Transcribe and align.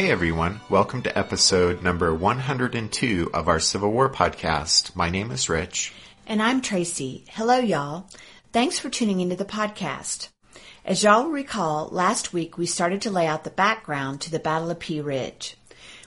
Hey 0.00 0.10
everyone, 0.10 0.62
welcome 0.70 1.02
to 1.02 1.18
episode 1.18 1.82
number 1.82 2.14
102 2.14 3.32
of 3.34 3.48
our 3.48 3.60
Civil 3.60 3.92
War 3.92 4.08
podcast. 4.08 4.96
My 4.96 5.10
name 5.10 5.30
is 5.30 5.50
Rich. 5.50 5.92
And 6.26 6.40
I'm 6.40 6.62
Tracy. 6.62 7.26
Hello 7.28 7.58
y'all. 7.58 8.06
Thanks 8.50 8.78
for 8.78 8.88
tuning 8.88 9.20
into 9.20 9.36
the 9.36 9.44
podcast. 9.44 10.30
As 10.86 11.02
y'all 11.02 11.24
will 11.24 11.32
recall, 11.32 11.90
last 11.92 12.32
week 12.32 12.56
we 12.56 12.64
started 12.64 13.02
to 13.02 13.10
lay 13.10 13.26
out 13.26 13.44
the 13.44 13.50
background 13.50 14.22
to 14.22 14.30
the 14.30 14.38
Battle 14.38 14.70
of 14.70 14.78
Pea 14.78 15.02
Ridge. 15.02 15.58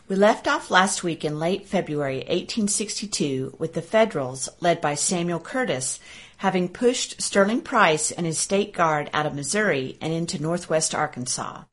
We 0.07 0.15
left 0.15 0.47
off 0.47 0.71
last 0.71 1.03
week 1.03 1.23
in 1.23 1.37
late 1.37 1.67
February 1.67 2.17
1862 2.17 3.57
with 3.59 3.75
the 3.75 3.83
Federals, 3.83 4.49
led 4.59 4.81
by 4.81 4.95
Samuel 4.95 5.39
Curtis, 5.39 5.99
having 6.37 6.67
pushed 6.67 7.21
Sterling 7.21 7.61
Price 7.61 8.09
and 8.09 8.25
his 8.25 8.39
state 8.39 8.73
guard 8.73 9.11
out 9.13 9.27
of 9.27 9.35
Missouri 9.35 9.99
and 10.01 10.11
into 10.11 10.41
northwest 10.41 10.95
Arkansas. 10.95 11.65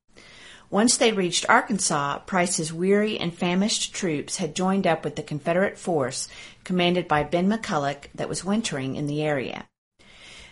Once 0.71 0.97
they 0.97 1.11
reached 1.11 1.45
Arkansas, 1.49 2.21
Price's 2.27 2.73
weary 2.73 3.19
and 3.19 3.35
famished 3.35 3.93
troops 3.93 4.37
had 4.37 4.55
joined 4.55 4.87
up 4.87 5.03
with 5.03 5.17
the 5.17 5.23
Confederate 5.23 5.77
force 5.77 6.29
commanded 6.63 7.09
by 7.09 7.25
Ben 7.25 7.51
McCulloch 7.51 8.07
that 8.15 8.29
was 8.29 8.45
wintering 8.45 8.95
in 8.95 9.09
the 9.09 9.21
area. 9.21 9.67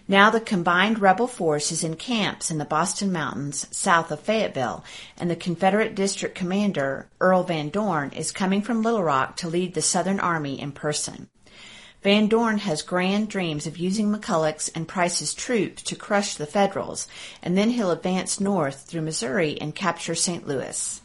Now 0.09 0.31
the 0.31 0.41
combined 0.41 0.99
rebel 0.99 1.29
force 1.29 1.71
is 1.71 1.85
in 1.85 1.95
camps 1.95 2.51
in 2.51 2.59
the 2.59 2.65
Boston 2.65 3.13
Mountains 3.13 3.67
south 3.71 4.11
of 4.11 4.19
Fayetteville, 4.21 4.83
and 5.19 5.31
the 5.31 5.37
Confederate 5.37 5.95
district 5.95 6.35
commander, 6.35 7.09
Earl 7.21 7.45
Van 7.45 7.69
Dorn, 7.69 8.11
is 8.11 8.33
coming 8.33 8.63
from 8.63 8.83
Little 8.83 9.05
Rock 9.05 9.37
to 9.37 9.49
lead 9.49 9.75
the 9.75 9.83
Southern 9.83 10.19
Army 10.19 10.61
in 10.61 10.73
person. 10.73 11.29
Van 12.03 12.29
Dorn 12.29 12.59
has 12.59 12.83
grand 12.83 13.29
dreams 13.29 13.67
of 13.67 13.77
using 13.77 14.13
McCulloch's 14.13 14.69
and 14.69 14.87
Price's 14.87 15.35
troops 15.35 15.83
to 15.83 15.97
crush 15.97 16.37
the 16.37 16.47
Federals, 16.47 17.09
and 17.43 17.59
then 17.59 17.71
he'll 17.71 17.91
advance 17.91 18.39
north 18.39 18.83
through 18.83 19.03
Missouri 19.03 19.61
and 19.61 19.75
capture 19.75 20.15
St. 20.15 20.47
Louis. 20.47 21.01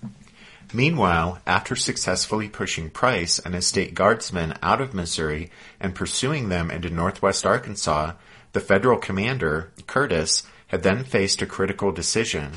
Meanwhile, 0.71 1.39
after 1.47 1.75
successfully 1.75 2.47
pushing 2.47 2.91
Price 2.91 3.39
and 3.39 3.55
his 3.55 3.65
state 3.65 3.95
guardsmen 3.95 4.53
out 4.61 4.81
of 4.81 4.93
Missouri 4.93 5.49
and 5.79 5.95
pursuing 5.95 6.49
them 6.49 6.69
into 6.69 6.91
northwest 6.91 7.43
Arkansas, 7.43 8.13
the 8.51 8.59
federal 8.59 8.99
commander, 8.99 9.71
Curtis, 9.87 10.43
had 10.67 10.83
then 10.83 11.03
faced 11.03 11.41
a 11.41 11.47
critical 11.47 11.91
decision. 11.91 12.51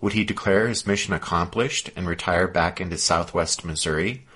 Would 0.00 0.14
he 0.14 0.24
declare 0.24 0.66
his 0.66 0.86
mission 0.86 1.14
accomplished 1.14 1.90
and 1.94 2.08
retire 2.08 2.48
back 2.48 2.80
into 2.80 2.98
southwest 2.98 3.64
Missouri? 3.64 4.26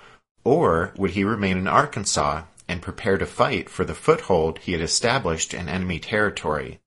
Or 0.45 0.93
would 0.97 1.11
he 1.11 1.23
remain 1.25 1.57
in 1.57 1.67
Arkansas 1.67 2.43
and 2.73 2.81
prepare 2.81 3.19
to 3.19 3.25
fight 3.25 3.69
for 3.69 3.85
the 3.85 3.93
foothold 3.93 4.57
he 4.57 4.71
had 4.73 4.81
established 4.81 5.53
in 5.53 5.69
enemy 5.69 5.99
territory. 5.99 6.79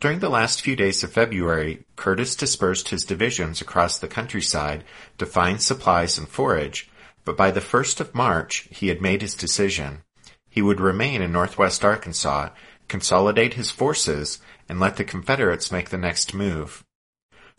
During 0.00 0.20
the 0.20 0.30
last 0.30 0.62
few 0.62 0.74
days 0.74 1.04
of 1.04 1.12
February, 1.12 1.84
Curtis 1.94 2.34
dispersed 2.34 2.88
his 2.88 3.04
divisions 3.04 3.60
across 3.60 3.98
the 3.98 4.08
countryside 4.08 4.82
to 5.18 5.26
find 5.26 5.60
supplies 5.60 6.16
and 6.16 6.26
forage, 6.26 6.90
but 7.26 7.36
by 7.36 7.50
the 7.50 7.60
1st 7.60 8.00
of 8.00 8.14
March 8.14 8.66
he 8.70 8.88
had 8.88 9.02
made 9.02 9.20
his 9.20 9.34
decision. 9.34 10.00
He 10.48 10.62
would 10.62 10.80
remain 10.80 11.20
in 11.20 11.30
northwest 11.30 11.84
Arkansas, 11.84 12.48
consolidate 12.88 13.54
his 13.54 13.70
forces, 13.70 14.38
and 14.66 14.80
let 14.80 14.96
the 14.96 15.04
Confederates 15.04 15.70
make 15.70 15.90
the 15.90 15.98
next 15.98 16.32
move. 16.32 16.82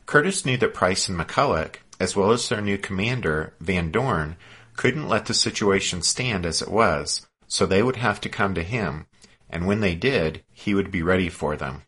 Curtis 0.07 0.43
knew 0.43 0.57
that 0.57 0.73
Price 0.73 1.07
and 1.07 1.17
McCulloch, 1.17 1.75
as 1.99 2.15
well 2.15 2.31
as 2.31 2.49
their 2.49 2.61
new 2.61 2.79
commander, 2.79 3.53
Van 3.59 3.91
Dorn, 3.91 4.35
couldn't 4.75 5.09
let 5.09 5.25
the 5.25 5.33
situation 5.33 6.01
stand 6.01 6.45
as 6.45 6.61
it 6.61 6.69
was, 6.69 7.27
so 7.47 7.65
they 7.65 7.83
would 7.83 7.97
have 7.97 8.21
to 8.21 8.29
come 8.29 8.53
to 8.55 8.63
him, 8.63 9.07
and 9.49 9.67
when 9.67 9.81
they 9.81 9.95
did, 9.95 10.43
he 10.51 10.73
would 10.73 10.91
be 10.91 11.03
ready 11.03 11.29
for 11.29 11.55
them. 11.55 11.83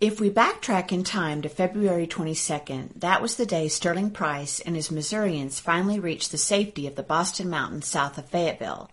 If 0.00 0.20
we 0.20 0.30
backtrack 0.30 0.92
in 0.92 1.02
time 1.02 1.42
to 1.42 1.48
February 1.48 2.06
22nd, 2.06 3.00
that 3.00 3.20
was 3.20 3.34
the 3.34 3.44
day 3.44 3.66
Sterling 3.66 4.12
Price 4.12 4.60
and 4.60 4.76
his 4.76 4.92
Missourians 4.92 5.58
finally 5.58 5.98
reached 5.98 6.30
the 6.30 6.38
safety 6.38 6.86
of 6.86 6.94
the 6.94 7.02
Boston 7.02 7.50
Mountains 7.50 7.88
south 7.88 8.16
of 8.16 8.28
Fayetteville, 8.28 8.88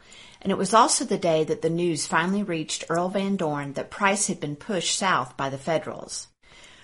and 0.45 0.51
it 0.51 0.59
was 0.59 0.75
also 0.75 1.03
the 1.03 1.17
day 1.17 1.43
that 1.43 1.63
the 1.63 1.71
news 1.71 2.05
finally 2.05 2.43
reached 2.43 2.85
Earl 2.87 3.09
Van 3.09 3.35
Dorn 3.35 3.73
that 3.73 3.89
Price 3.89 4.27
had 4.27 4.39
been 4.39 4.55
pushed 4.55 4.95
south 4.95 5.35
by 5.35 5.49
the 5.49 5.57
Federals. 5.57 6.27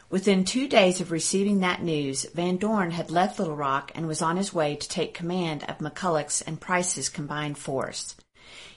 Within 0.10 0.44
two 0.44 0.68
days 0.68 1.00
of 1.00 1.12
receiving 1.12 1.60
that 1.60 1.84
news, 1.84 2.26
Van 2.34 2.58
Dorn 2.58 2.90
had 2.90 3.12
left 3.12 3.38
Little 3.38 3.56
Rock 3.56 3.92
and 3.94 4.08
was 4.08 4.20
on 4.20 4.38
his 4.38 4.52
way 4.52 4.76
to 4.76 4.90
take 4.90 5.14
command 5.14 5.64
of 5.66 5.78
McCulloch's 5.78 6.42
and 6.42 6.60
Price's 6.60 7.08
combined 7.08 7.60
force. 7.60 8.16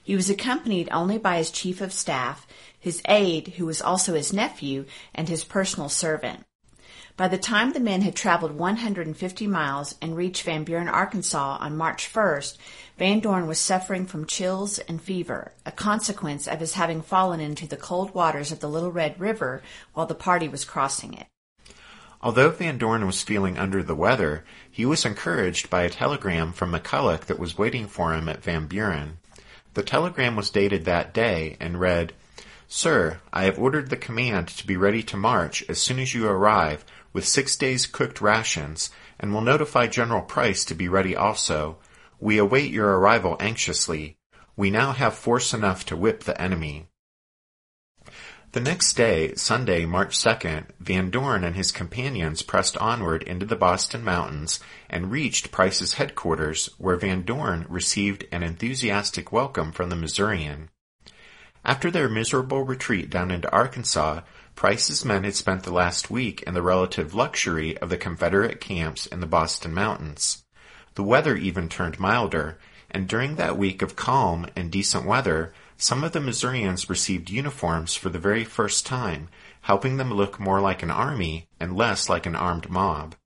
He 0.02 0.14
was 0.14 0.28
accompanied 0.28 0.90
only 0.92 1.16
by 1.16 1.38
his 1.38 1.50
chief 1.50 1.80
of 1.80 1.90
staff, 1.90 2.46
his 2.78 3.00
aide, 3.08 3.54
who 3.56 3.64
was 3.64 3.80
also 3.80 4.12
his 4.12 4.34
nephew, 4.34 4.84
and 5.14 5.30
his 5.30 5.44
personal 5.44 5.88
servant. 5.88 6.44
By 7.16 7.28
the 7.28 7.38
time 7.38 7.72
the 7.72 7.78
men 7.78 8.02
had 8.02 8.16
traveled 8.16 8.58
150 8.58 9.46
miles 9.46 9.94
and 10.02 10.16
reached 10.16 10.42
Van 10.42 10.64
Buren, 10.64 10.88
Arkansas 10.88 11.58
on 11.60 11.76
March 11.76 12.12
1st, 12.12 12.56
Van 12.98 13.20
Dorn 13.20 13.46
was 13.46 13.60
suffering 13.60 14.04
from 14.04 14.26
chills 14.26 14.80
and 14.80 15.00
fever, 15.00 15.52
a 15.64 15.70
consequence 15.70 16.48
of 16.48 16.58
his 16.58 16.74
having 16.74 17.02
fallen 17.02 17.38
into 17.38 17.68
the 17.68 17.76
cold 17.76 18.12
waters 18.14 18.50
of 18.50 18.58
the 18.58 18.68
Little 18.68 18.90
Red 18.90 19.20
River 19.20 19.62
while 19.92 20.06
the 20.06 20.14
party 20.16 20.48
was 20.48 20.64
crossing 20.64 21.14
it. 21.14 21.28
Although 22.20 22.50
Van 22.50 22.78
Dorn 22.78 23.06
was 23.06 23.22
feeling 23.22 23.58
under 23.58 23.84
the 23.84 23.94
weather, 23.94 24.44
he 24.68 24.84
was 24.84 25.04
encouraged 25.04 25.70
by 25.70 25.82
a 25.82 25.90
telegram 25.90 26.52
from 26.52 26.72
McCulloch 26.72 27.26
that 27.26 27.38
was 27.38 27.56
waiting 27.56 27.86
for 27.86 28.12
him 28.12 28.28
at 28.28 28.42
Van 28.42 28.66
Buren. 28.66 29.18
The 29.74 29.84
telegram 29.84 30.34
was 30.34 30.50
dated 30.50 30.84
that 30.86 31.14
day 31.14 31.56
and 31.60 31.78
read, 31.78 32.12
Sir, 32.66 33.20
I 33.32 33.44
have 33.44 33.58
ordered 33.58 33.90
the 33.90 33.96
command 33.96 34.48
to 34.48 34.66
be 34.66 34.76
ready 34.76 35.04
to 35.04 35.16
march 35.16 35.64
as 35.68 35.78
soon 35.78 36.00
as 36.00 36.12
you 36.12 36.26
arrive 36.26 36.84
with 37.14 37.26
six 37.26 37.56
days 37.56 37.86
cooked 37.86 38.20
rations 38.20 38.90
and 39.18 39.32
will 39.32 39.40
notify 39.40 39.86
General 39.86 40.20
Price 40.20 40.66
to 40.66 40.74
be 40.74 40.88
ready 40.88 41.16
also. 41.16 41.78
We 42.20 42.36
await 42.36 42.70
your 42.70 42.98
arrival 42.98 43.38
anxiously. 43.40 44.18
We 44.56 44.70
now 44.70 44.92
have 44.92 45.14
force 45.14 45.54
enough 45.54 45.86
to 45.86 45.96
whip 45.96 46.24
the 46.24 46.38
enemy. 46.38 46.88
The 48.52 48.60
next 48.60 48.94
day, 48.94 49.34
Sunday, 49.34 49.84
March 49.84 50.16
2nd, 50.16 50.66
Van 50.78 51.10
Dorn 51.10 51.42
and 51.42 51.56
his 51.56 51.72
companions 51.72 52.42
pressed 52.42 52.76
onward 52.76 53.24
into 53.24 53.44
the 53.44 53.56
Boston 53.56 54.04
Mountains 54.04 54.60
and 54.88 55.10
reached 55.10 55.50
Price's 55.50 55.94
headquarters, 55.94 56.70
where 56.78 56.94
Van 56.94 57.22
Dorn 57.22 57.66
received 57.68 58.26
an 58.30 58.44
enthusiastic 58.44 59.32
welcome 59.32 59.72
from 59.72 59.90
the 59.90 59.96
Missourian. 59.96 60.70
After 61.64 61.90
their 61.90 62.08
miserable 62.08 62.62
retreat 62.62 63.10
down 63.10 63.32
into 63.32 63.50
Arkansas, 63.50 64.20
Price's 64.54 65.04
men 65.04 65.24
had 65.24 65.34
spent 65.34 65.64
the 65.64 65.72
last 65.72 66.10
week 66.10 66.42
in 66.42 66.54
the 66.54 66.62
relative 66.62 67.14
luxury 67.14 67.76
of 67.78 67.90
the 67.90 67.96
Confederate 67.96 68.60
camps 68.60 69.06
in 69.06 69.20
the 69.20 69.26
Boston 69.26 69.74
Mountains. 69.74 70.44
The 70.94 71.02
weather 71.02 71.36
even 71.36 71.68
turned 71.68 71.98
milder, 71.98 72.58
and 72.90 73.08
during 73.08 73.34
that 73.36 73.58
week 73.58 73.82
of 73.82 73.96
calm 73.96 74.46
and 74.54 74.70
decent 74.70 75.04
weather, 75.04 75.52
some 75.76 76.04
of 76.04 76.12
the 76.12 76.20
Missourians 76.20 76.88
received 76.88 77.30
uniforms 77.30 77.94
for 77.94 78.08
the 78.08 78.18
very 78.18 78.44
first 78.44 78.86
time, 78.86 79.28
helping 79.62 79.96
them 79.96 80.14
look 80.14 80.38
more 80.38 80.60
like 80.60 80.82
an 80.82 80.90
army 80.90 81.48
and 81.58 81.76
less 81.76 82.08
like 82.08 82.26
an 82.26 82.36
armed 82.36 82.70
mob. 82.70 83.16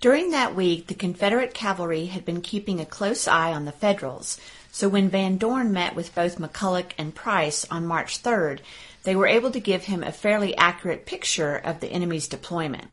During 0.00 0.30
that 0.30 0.56
week, 0.56 0.88
the 0.88 0.94
Confederate 0.94 1.54
cavalry 1.54 2.06
had 2.06 2.24
been 2.24 2.40
keeping 2.40 2.80
a 2.80 2.86
close 2.86 3.28
eye 3.28 3.52
on 3.52 3.66
the 3.66 3.72
Federals, 3.72 4.40
So 4.74 4.88
when 4.88 5.10
Van 5.10 5.36
Dorn 5.36 5.70
met 5.70 5.94
with 5.94 6.14
both 6.14 6.38
McCulloch 6.38 6.92
and 6.96 7.14
Price 7.14 7.66
on 7.70 7.86
March 7.86 8.22
3rd, 8.22 8.60
they 9.04 9.16
were 9.16 9.26
able 9.26 9.50
to 9.50 9.60
give 9.60 9.84
him 9.84 10.02
a 10.02 10.12
fairly 10.12 10.56
accurate 10.56 11.06
picture 11.06 11.56
of 11.56 11.80
the 11.80 11.88
enemy's 11.88 12.28
deployment. 12.28 12.90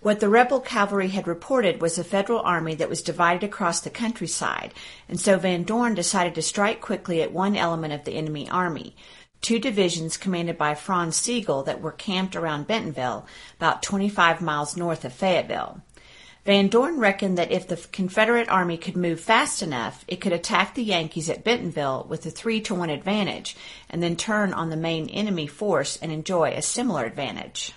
What 0.00 0.18
the 0.18 0.28
rebel 0.28 0.58
cavalry 0.60 1.08
had 1.08 1.28
reported 1.28 1.80
was 1.80 1.96
a 1.96 2.02
federal 2.02 2.40
army 2.40 2.74
that 2.74 2.88
was 2.88 3.02
divided 3.02 3.44
across 3.44 3.80
the 3.80 3.90
countryside, 3.90 4.74
and 5.08 5.20
so 5.20 5.38
Van 5.38 5.62
Dorn 5.62 5.94
decided 5.94 6.34
to 6.34 6.42
strike 6.42 6.80
quickly 6.80 7.22
at 7.22 7.32
one 7.32 7.54
element 7.54 7.92
of 7.92 8.04
the 8.04 8.14
enemy 8.14 8.50
army, 8.50 8.96
two 9.42 9.60
divisions 9.60 10.16
commanded 10.16 10.58
by 10.58 10.74
Franz 10.74 11.16
Sigel 11.16 11.62
that 11.62 11.80
were 11.80 11.92
camped 11.92 12.34
around 12.34 12.66
Bentonville, 12.66 13.26
about 13.58 13.82
25 13.82 14.40
miles 14.40 14.76
north 14.76 15.04
of 15.04 15.12
Fayetteville. 15.12 15.82
Van 16.44 16.66
Dorn 16.66 16.98
reckoned 16.98 17.38
that 17.38 17.52
if 17.52 17.68
the 17.68 17.76
Confederate 17.92 18.48
Army 18.48 18.76
could 18.76 18.96
move 18.96 19.20
fast 19.20 19.62
enough, 19.62 20.04
it 20.08 20.20
could 20.20 20.32
attack 20.32 20.74
the 20.74 20.82
Yankees 20.82 21.30
at 21.30 21.44
Bentonville 21.44 22.04
with 22.08 22.26
a 22.26 22.30
three 22.30 22.60
to 22.62 22.74
one 22.74 22.90
advantage, 22.90 23.56
and 23.88 24.02
then 24.02 24.16
turn 24.16 24.52
on 24.52 24.68
the 24.68 24.76
main 24.76 25.08
enemy 25.10 25.46
force 25.46 25.96
and 26.02 26.10
enjoy 26.10 26.50
a 26.50 26.62
similar 26.62 27.04
advantage. 27.04 27.74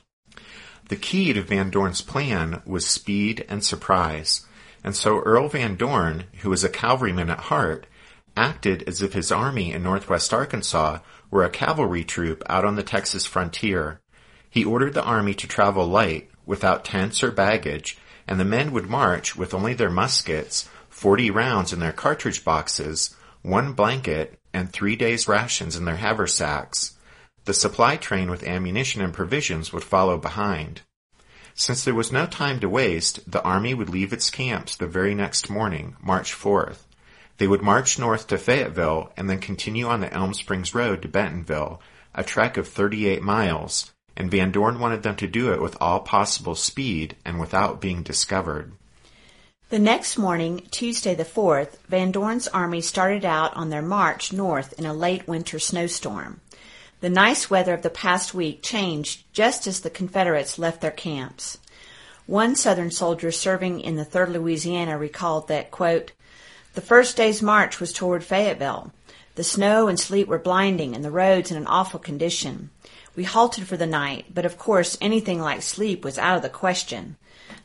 The 0.90 0.96
key 0.96 1.32
to 1.34 1.44
Van 1.44 1.70
Dorn's 1.70 2.02
plan 2.02 2.64
was 2.66 2.88
speed 2.88 3.46
and 3.48 3.64
surprise, 3.64 4.48
and 4.84 4.96
so 4.96 5.20
Earl 5.20 5.48
Van 5.50 5.76
Dorn, 5.76 6.24
who 6.42 6.50
was 6.50 6.64
a 6.64 6.70
cavalryman 6.70 7.30
at 7.30 7.40
heart, 7.40 7.86
acted 8.36 8.84
as 8.88 9.04
if 9.04 9.14
his 9.14 9.32
army 9.32 9.74
in 9.74 9.84
northwest 9.84 10.34
Arkansas 10.34 11.00
were 11.30 11.44
a 11.44 11.50
cavalry 11.52 12.04
troop 12.04 12.42
out 12.48 12.66
on 12.66 12.76
the 12.76 12.84
Texas 12.84 13.28
frontier. 13.28 14.02
He 14.50 14.66
ordered 14.66 14.96
the 14.96 15.04
army 15.04 15.36
to 15.36 15.48
travel 15.48 15.86
light, 15.86 16.32
without 16.48 16.86
tents 16.86 17.24
or 17.24 17.32
baggage, 17.32 17.98
and 18.28 18.40
the 18.40 18.46
men 18.46 18.72
would 18.72 18.90
march 18.90 19.36
with 19.36 19.54
only 19.54 19.74
their 19.74 19.90
muskets, 19.90 20.70
forty 20.90 21.30
rounds 21.30 21.72
in 21.72 21.80
their 21.80 21.92
cartridge 21.92 22.44
boxes, 22.44 23.16
one 23.42 23.74
blanket, 23.74 24.40
and 24.54 24.72
three 24.72 24.96
days' 24.96 25.28
rations 25.28 25.76
in 25.76 25.86
their 25.86 25.98
haversacks. 25.98 26.96
The 27.46 27.54
supply 27.54 27.98
train 27.98 28.32
with 28.32 28.48
ammunition 28.48 29.02
and 29.02 29.14
provisions 29.14 29.72
would 29.72 29.84
follow 29.84 30.18
behind. 30.18 30.82
Since 31.54 31.84
there 31.84 31.94
was 31.94 32.12
no 32.12 32.26
time 32.26 32.60
to 32.60 32.68
waste, 32.68 33.32
the 33.32 33.44
army 33.44 33.74
would 33.74 33.90
leave 33.90 34.12
its 34.12 34.30
camps 34.30 34.76
the 34.76 34.88
very 34.88 35.16
next 35.16 35.50
morning, 35.50 35.96
March 36.02 36.34
4th. 36.34 36.80
They 37.38 37.48
would 37.48 37.62
march 37.62 38.00
north 38.00 38.28
to 38.28 38.38
Fayetteville 38.38 39.12
and 39.16 39.30
then 39.30 39.40
continue 39.40 39.88
on 39.88 40.02
the 40.02 40.14
Elm 40.14 40.34
Springs 40.34 40.74
Road 40.74 41.02
to 41.02 41.08
Bentonville, 41.08 41.82
a 42.14 42.24
trek 42.24 42.58
of 42.58 42.68
38 42.68 43.22
miles, 43.22 43.94
and 44.18 44.32
Van 44.32 44.52
Dorn 44.52 44.80
wanted 44.80 45.04
them 45.04 45.16
to 45.18 45.28
do 45.28 45.52
it 45.54 45.62
with 45.62 45.78
all 45.82 46.00
possible 46.00 46.56
speed 46.56 47.16
and 47.26 47.40
without 47.40 47.82
being 47.82 48.04
discovered. 48.04 48.74
The 49.70 49.80
next 49.80 50.18
morning, 50.18 50.68
Tuesday 50.72 51.16
the 51.16 51.26
4th, 51.26 51.78
Van 51.90 52.12
Dorn's 52.12 52.48
army 52.48 52.82
started 52.82 53.26
out 53.26 53.56
on 53.56 53.70
their 53.70 53.82
march 53.82 54.32
north 54.32 54.74
in 54.78 54.86
a 54.86 54.94
late 54.94 55.28
winter 55.28 55.60
snowstorm. 55.60 56.40
The 57.02 57.10
nice 57.10 57.50
weather 57.50 57.74
of 57.74 57.82
the 57.82 57.90
past 57.90 58.34
week 58.34 58.62
changed 58.62 59.24
just 59.34 59.68
as 59.68 59.82
the 59.82 59.90
Confederates 59.90 60.58
left 60.58 60.82
their 60.82 60.92
camps. 60.92 61.58
One 62.26 62.56
Southern 62.56 62.92
soldier 62.92 63.32
serving 63.32 63.82
in 63.82 63.96
the 63.96 64.06
3rd 64.06 64.34
Louisiana 64.34 64.98
recalled 64.98 65.48
that, 65.48 65.72
quote, 65.72 66.12
the 66.74 66.82
first 66.82 67.16
day's 67.16 67.42
march 67.42 67.80
was 67.80 67.94
toward 67.94 68.24
Fayetteville. 68.24 68.92
The 69.36 69.44
snow 69.44 69.88
and 69.88 70.00
sleet 70.00 70.28
were 70.28 70.40
blinding 70.40 70.96
and 70.96 71.04
the 71.04 71.12
roads 71.12 71.52
in 71.52 71.58
an 71.58 71.68
awful 71.68 72.00
condition. 72.00 72.70
We 73.16 73.26
halted 73.26 73.68
for 73.68 73.78
the 73.78 73.86
night, 73.86 74.28
but 74.34 74.46
of 74.46 74.58
course 74.58 74.98
anything 75.02 75.42
like 75.42 75.62
sleep 75.62 76.04
was 76.04 76.18
out 76.18 76.38
of 76.38 76.42
the 76.42 76.50
question. 76.50 77.18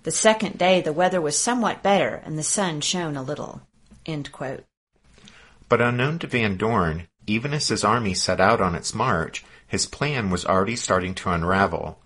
The 0.02 0.10
second 0.10 0.58
day 0.58 0.80
the 0.80 0.92
weather 0.92 1.20
was 1.20 1.38
somewhat 1.38 1.82
better 1.82 2.22
and 2.24 2.36
the 2.36 2.42
sun 2.42 2.80
shone 2.80 3.16
a 3.16 3.22
little. 3.22 3.62
But 5.68 5.80
unknown 5.80 6.18
to 6.20 6.26
Van 6.26 6.56
Dorn, 6.56 7.06
even 7.26 7.54
as 7.54 7.68
his 7.68 7.84
army 7.84 8.14
set 8.14 8.40
out 8.40 8.60
on 8.60 8.74
its 8.74 8.92
march, 8.92 9.44
his 9.66 9.86
plan 9.86 10.30
was 10.30 10.44
already 10.44 10.74
starting 10.74 11.14
to 11.14 11.30
unravel. 11.30 12.00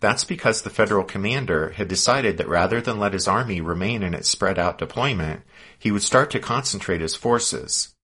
That's 0.00 0.24
because 0.24 0.60
the 0.60 0.68
federal 0.68 1.04
commander 1.04 1.70
had 1.70 1.88
decided 1.88 2.36
that 2.36 2.48
rather 2.48 2.82
than 2.82 2.98
let 2.98 3.14
his 3.14 3.26
army 3.26 3.62
remain 3.62 4.02
in 4.02 4.12
its 4.12 4.28
spread 4.28 4.58
out 4.58 4.76
deployment, 4.76 5.40
he 5.78 5.90
would 5.90 6.02
start 6.02 6.30
to 6.32 6.38
concentrate 6.38 7.00
his 7.00 7.16
forces. 7.16 7.94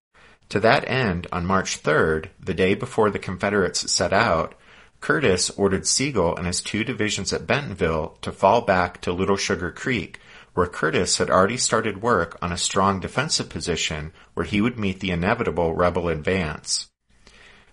To 0.51 0.61
that 0.61 0.89
end, 0.89 1.27
on 1.33 1.47
March 1.47 1.83
3rd, 1.83 2.29
the 2.39 2.55
day 2.55 2.75
before 2.75 3.11
the 3.11 3.19
Confederates 3.19 3.91
set 3.93 4.13
out, 4.13 4.55
Curtis 5.01 5.51
ordered 5.51 5.87
Sigel 5.87 6.37
and 6.37 6.47
his 6.47 6.61
two 6.61 6.85
divisions 6.85 7.33
at 7.33 7.47
Bentonville 7.47 8.19
to 8.23 8.31
fall 8.31 8.61
back 8.61 9.01
to 9.01 9.13
Little 9.13 9.37
Sugar 9.37 9.73
Creek, 9.73 10.21
where 10.55 10.67
Curtis 10.67 11.19
had 11.19 11.31
already 11.31 11.57
started 11.57 12.03
work 12.03 12.39
on 12.41 12.53
a 12.53 12.59
strong 12.59 13.01
defensive 13.01 13.49
position 13.49 14.13
where 14.35 14.47
he 14.47 14.61
would 14.61 14.79
meet 14.79 15.01
the 15.01 15.11
inevitable 15.11 15.75
rebel 15.75 16.09
advance. 16.09 16.89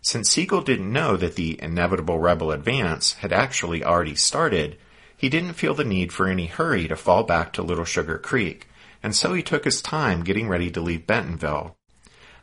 Since 0.02 0.32
Sigel 0.32 0.62
didn't 0.62 0.92
know 0.92 1.18
that 1.18 1.36
the 1.36 1.62
inevitable 1.62 2.20
rebel 2.20 2.52
advance 2.52 3.14
had 3.14 3.34
actually 3.34 3.84
already 3.84 4.16
started, 4.16 4.78
he 5.16 5.28
didn't 5.28 5.54
feel 5.54 5.74
the 5.74 5.84
need 5.84 6.14
for 6.14 6.28
any 6.28 6.46
hurry 6.46 6.88
to 6.88 6.96
fall 6.96 7.24
back 7.24 7.52
to 7.54 7.62
Little 7.62 7.86
Sugar 7.86 8.18
Creek, 8.18 8.68
and 9.04 9.16
so 9.16 9.34
he 9.34 9.44
took 9.44 9.66
his 9.66 9.82
time 9.82 10.24
getting 10.24 10.48
ready 10.48 10.72
to 10.72 10.82
leave 10.82 11.06
Bentonville. 11.06 11.76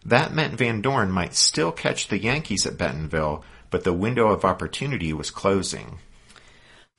That 0.07 0.33
meant 0.33 0.55
Van 0.55 0.83
Dorn 0.83 1.11
might 1.11 1.35
still 1.35 1.73
catch 1.73 2.07
the 2.07 2.21
Yankees 2.21 2.65
at 2.65 2.79
Bentonville, 2.79 3.43
but 3.71 3.83
the 3.83 3.93
window 3.93 4.29
of 4.29 4.45
opportunity 4.45 5.13
was 5.13 5.33
closing. 5.33 5.99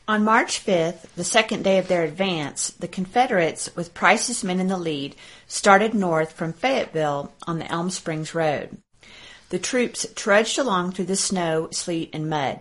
On 0.10 0.26
March 0.26 0.66
5th, 0.66 1.14
the 1.16 1.24
second 1.24 1.64
day 1.64 1.78
of 1.78 1.88
their 1.88 2.04
advance, 2.04 2.70
the 2.72 2.88
Confederates, 2.88 3.74
with 3.78 3.94
Price's 3.94 4.44
men 4.44 4.60
in 4.60 4.68
the 4.68 4.78
lead, 4.78 5.16
started 5.48 5.94
north 5.94 6.34
from 6.34 6.52
Fayetteville 6.52 7.32
on 7.48 7.60
the 7.60 7.72
Elm 7.72 7.92
Springs 7.92 8.36
Road. 8.36 8.78
The 9.52 9.60
troops 9.60 10.06
trudged 10.14 10.60
along 10.60 10.92
through 10.92 11.06
the 11.06 11.16
snow, 11.16 11.70
sleet, 11.72 12.10
and 12.12 12.30
mud. 12.30 12.60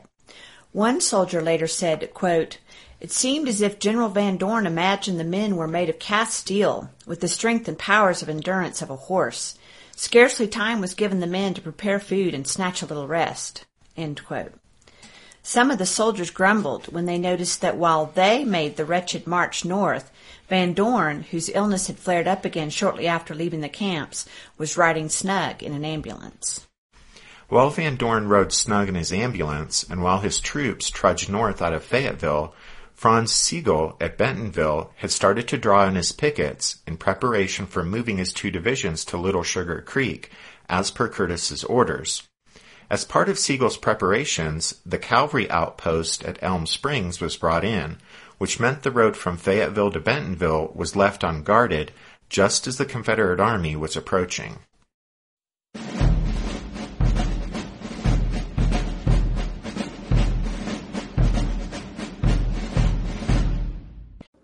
One 0.71 1.01
soldier 1.01 1.43
later 1.43 1.67
said, 1.67 2.15
quote, 2.15 2.59
It 3.01 3.11
seemed 3.11 3.49
as 3.49 3.61
if 3.61 3.81
General 3.81 4.11
Van 4.11 4.37
Dorn 4.37 4.65
imagined 4.65 5.19
the 5.19 5.25
men 5.25 5.57
were 5.57 5.67
made 5.67 5.89
of 5.89 5.99
cast 5.99 6.39
steel, 6.39 6.89
with 7.05 7.21
the 7.21 7.27
strength 7.27 7.67
and 7.67 7.77
powers 7.77 8.23
of 8.23 8.29
endurance 8.29 8.81
of 8.81 8.91
a 8.91 8.97
horse. 8.97 9.59
Scarcely 9.99 10.47
time 10.47 10.83
was 10.83 10.93
given 10.93 11.21
the 11.21 11.27
men 11.27 11.55
to 11.55 11.63
prepare 11.63 11.99
food 11.99 12.35
and 12.35 12.47
snatch 12.47 12.83
a 12.83 12.87
little 12.87 13.09
rest. 13.09 13.65
Some 15.43 15.71
of 15.71 15.79
the 15.79 15.87
soldiers 15.87 16.29
grumbled 16.31 16.93
when 16.93 17.07
they 17.07 17.17
noticed 17.17 17.63
that 17.63 17.79
while 17.79 18.05
they 18.15 18.45
made 18.45 18.77
the 18.77 18.85
wretched 18.85 19.27
march 19.27 19.65
north, 19.65 20.11
Van 20.51 20.75
Dorn, 20.75 21.23
whose 21.23 21.49
illness 21.49 21.87
had 21.87 21.99
flared 21.99 22.29
up 22.29 22.45
again 22.45 22.69
shortly 22.69 23.07
after 23.07 23.35
leaving 23.35 23.63
the 23.63 23.71
camps, 23.71 24.27
was 24.59 24.77
riding 24.77 25.09
snug 25.09 25.63
in 25.63 25.73
an 25.73 25.85
ambulance. 25.85 26.67
While 27.49 27.71
Van 27.71 27.97
Dorn 27.97 28.29
rode 28.29 28.53
snug 28.53 28.91
in 28.91 28.97
his 28.97 29.13
ambulance, 29.13 29.83
and 29.89 30.03
while 30.03 30.19
his 30.19 30.41
troops 30.41 30.91
trudged 30.91 31.31
north 31.31 31.63
out 31.63 31.73
of 31.73 31.83
Fayetteville, 31.83 32.53
Franz 32.97 33.31
Sigel 33.31 33.95
at 34.01 34.17
Bentonville 34.17 34.91
had 34.97 35.11
started 35.11 35.47
to 35.49 35.59
draw 35.59 35.87
in 35.87 35.97
his 35.97 36.13
pickets 36.13 36.79
in 36.87 36.97
preparation 36.97 37.67
for 37.67 37.85
moving 37.85 38.17
his 38.17 38.33
two 38.33 38.51
divisions 38.51 39.05
to 39.05 39.19
Little 39.19 39.43
Sugar 39.43 39.83
Creek, 39.83 40.31
as 40.67 40.91
per 40.91 41.07
Curtis's 41.07 41.63
orders. 41.63 42.23
As 42.89 43.05
part 43.05 43.29
of 43.29 43.39
Sigel's 43.39 43.77
preparations, 43.77 44.81
the 44.87 44.97
cavalry 44.97 45.51
outpost 45.51 46.25
at 46.25 46.43
Elm 46.43 46.67
Springs 46.67 47.21
was 47.21 47.37
brought 47.37 47.65
in, 47.65 47.99
which 48.39 48.59
meant 48.59 48.83
the 48.83 48.91
road 48.91 49.15
from 49.15 49.37
Fayetteville 49.37 49.91
to 49.91 50.01
Bentonville 50.01 50.73
was 50.75 50.97
left 50.97 51.23
unguarded 51.23 51.93
just 52.31 52.67
as 52.67 52.79
the 52.79 52.87
Confederate 52.87 53.41
Army 53.41 53.77
was 53.77 53.95
approaching. 53.95 54.61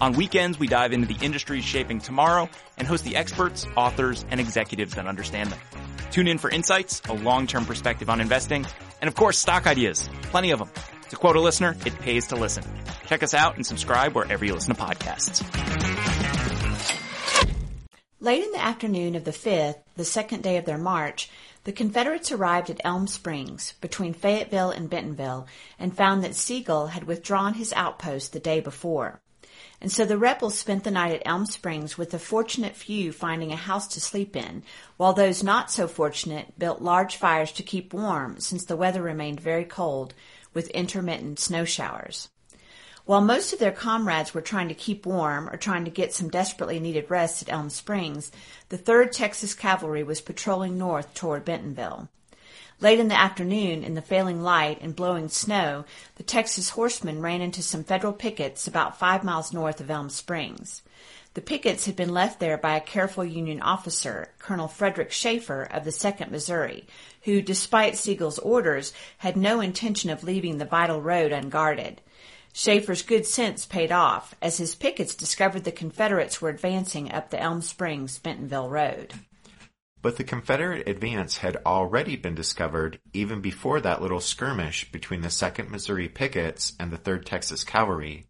On 0.00 0.12
weekends, 0.12 0.60
we 0.60 0.68
dive 0.68 0.92
into 0.92 1.12
the 1.12 1.24
industries 1.24 1.64
shaping 1.64 1.98
tomorrow 1.98 2.48
and 2.76 2.86
host 2.86 3.02
the 3.02 3.16
experts, 3.16 3.66
authors, 3.76 4.24
and 4.30 4.38
executives 4.38 4.94
that 4.94 5.08
understand 5.08 5.50
them. 5.50 5.58
Tune 6.12 6.28
in 6.28 6.38
for 6.38 6.50
insights, 6.50 7.02
a 7.08 7.14
long-term 7.14 7.64
perspective 7.64 8.08
on 8.08 8.20
investing, 8.20 8.64
and 9.00 9.08
of 9.08 9.16
course, 9.16 9.38
stock 9.38 9.66
ideas. 9.66 10.08
Plenty 10.22 10.52
of 10.52 10.60
them. 10.60 10.70
To 11.08 11.16
quote 11.16 11.34
a 11.34 11.40
listener, 11.40 11.76
it 11.84 11.98
pays 11.98 12.28
to 12.28 12.36
listen. 12.36 12.62
Check 13.06 13.24
us 13.24 13.34
out 13.34 13.56
and 13.56 13.66
subscribe 13.66 14.14
wherever 14.14 14.44
you 14.44 14.54
listen 14.54 14.72
to 14.72 14.80
podcasts. 14.80 15.42
Late 18.20 18.44
in 18.44 18.52
the 18.52 18.62
afternoon 18.62 19.16
of 19.16 19.24
the 19.24 19.32
5th, 19.32 19.78
the 19.96 20.04
second 20.04 20.44
day 20.44 20.58
of 20.58 20.64
their 20.64 20.78
march, 20.78 21.28
the 21.64 21.72
Confederates 21.72 22.30
arrived 22.30 22.70
at 22.70 22.80
Elm 22.84 23.08
Springs, 23.08 23.74
between 23.80 24.14
Fayetteville 24.14 24.70
and 24.70 24.88
Bentonville, 24.88 25.48
and 25.76 25.96
found 25.96 26.22
that 26.22 26.36
Sigel 26.36 26.86
had 26.86 27.04
withdrawn 27.04 27.54
his 27.54 27.72
outpost 27.72 28.32
the 28.32 28.38
day 28.38 28.60
before. 28.60 29.20
And 29.80 29.92
so 29.92 30.04
the 30.04 30.18
rebels 30.18 30.58
spent 30.58 30.82
the 30.82 30.90
night 30.90 31.14
at 31.14 31.22
Elm 31.24 31.46
Springs 31.46 31.96
with 31.96 32.10
the 32.10 32.18
fortunate 32.18 32.74
few 32.74 33.12
finding 33.12 33.52
a 33.52 33.56
house 33.56 33.86
to 33.88 34.00
sleep 34.00 34.34
in, 34.34 34.64
while 34.96 35.12
those 35.12 35.42
not 35.42 35.70
so 35.70 35.86
fortunate 35.86 36.58
built 36.58 36.82
large 36.82 37.16
fires 37.16 37.52
to 37.52 37.62
keep 37.62 37.94
warm 37.94 38.40
since 38.40 38.64
the 38.64 38.76
weather 38.76 39.02
remained 39.02 39.40
very 39.40 39.64
cold 39.64 40.14
with 40.52 40.68
intermittent 40.70 41.38
snow 41.38 41.64
showers. 41.64 42.28
While 43.04 43.22
most 43.22 43.52
of 43.52 43.58
their 43.58 43.72
comrades 43.72 44.34
were 44.34 44.42
trying 44.42 44.68
to 44.68 44.74
keep 44.74 45.06
warm 45.06 45.48
or 45.48 45.56
trying 45.56 45.84
to 45.86 45.90
get 45.90 46.12
some 46.12 46.28
desperately 46.28 46.78
needed 46.78 47.10
rest 47.10 47.40
at 47.40 47.50
Elm 47.50 47.70
Springs, 47.70 48.30
the 48.68 48.76
3rd 48.76 49.12
Texas 49.12 49.54
Cavalry 49.54 50.02
was 50.02 50.20
patrolling 50.20 50.76
north 50.76 51.14
toward 51.14 51.44
Bentonville. 51.44 52.10
Late 52.80 53.00
in 53.00 53.08
the 53.08 53.18
afternoon, 53.18 53.82
in 53.82 53.94
the 53.94 54.02
failing 54.02 54.40
light 54.40 54.78
and 54.80 54.94
blowing 54.94 55.28
snow, 55.28 55.84
the 56.14 56.22
Texas 56.22 56.70
horsemen 56.70 57.20
ran 57.20 57.40
into 57.40 57.60
some 57.60 57.82
federal 57.82 58.12
pickets 58.12 58.68
about 58.68 58.98
five 58.98 59.24
miles 59.24 59.52
north 59.52 59.80
of 59.80 59.90
Elm 59.90 60.08
Springs. 60.08 60.82
The 61.34 61.40
pickets 61.40 61.86
had 61.86 61.96
been 61.96 62.14
left 62.14 62.38
there 62.38 62.56
by 62.56 62.76
a 62.76 62.80
careful 62.80 63.24
Union 63.24 63.60
officer, 63.60 64.28
Colonel 64.38 64.68
Frederick 64.68 65.10
Schaefer 65.10 65.64
of 65.64 65.84
the 65.84 65.90
2nd 65.90 66.30
Missouri, 66.30 66.86
who, 67.22 67.42
despite 67.42 67.96
Sigel's 67.96 68.38
orders, 68.38 68.92
had 69.18 69.36
no 69.36 69.60
intention 69.60 70.10
of 70.10 70.22
leaving 70.22 70.58
the 70.58 70.64
vital 70.64 71.02
road 71.02 71.32
unguarded. 71.32 72.00
Schaefer's 72.52 73.02
good 73.02 73.26
sense 73.26 73.66
paid 73.66 73.90
off 73.90 74.36
as 74.40 74.58
his 74.58 74.76
pickets 74.76 75.16
discovered 75.16 75.64
the 75.64 75.72
Confederates 75.72 76.40
were 76.40 76.48
advancing 76.48 77.10
up 77.10 77.30
the 77.30 77.40
Elm 77.40 77.60
Springs 77.60 78.20
Bentonville 78.20 78.68
Road. 78.68 79.14
But 80.00 80.16
the 80.16 80.24
Confederate 80.24 80.88
advance 80.88 81.38
had 81.38 81.56
already 81.66 82.16
been 82.16 82.34
discovered 82.34 83.00
even 83.12 83.40
before 83.40 83.80
that 83.80 84.00
little 84.00 84.20
skirmish 84.20 84.90
between 84.92 85.22
the 85.22 85.28
2nd 85.28 85.70
Missouri 85.70 86.08
pickets 86.08 86.74
and 86.78 86.92
the 86.92 86.98
3rd 86.98 87.24
Texas 87.24 87.64
Cavalry. 87.64 88.26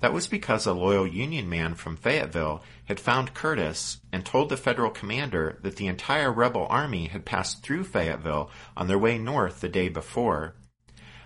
That 0.00 0.12
was 0.12 0.26
because 0.26 0.66
a 0.66 0.72
loyal 0.72 1.06
Union 1.06 1.48
man 1.48 1.74
from 1.74 1.96
Fayetteville 1.96 2.62
had 2.86 2.98
found 2.98 3.34
Curtis 3.34 4.00
and 4.12 4.24
told 4.24 4.48
the 4.48 4.56
Federal 4.56 4.90
commander 4.90 5.58
that 5.62 5.76
the 5.76 5.86
entire 5.86 6.32
rebel 6.32 6.66
army 6.68 7.06
had 7.06 7.24
passed 7.24 7.62
through 7.62 7.84
Fayetteville 7.84 8.50
on 8.76 8.88
their 8.88 8.98
way 8.98 9.16
north 9.16 9.60
the 9.60 9.68
day 9.68 9.88
before. 9.88 10.56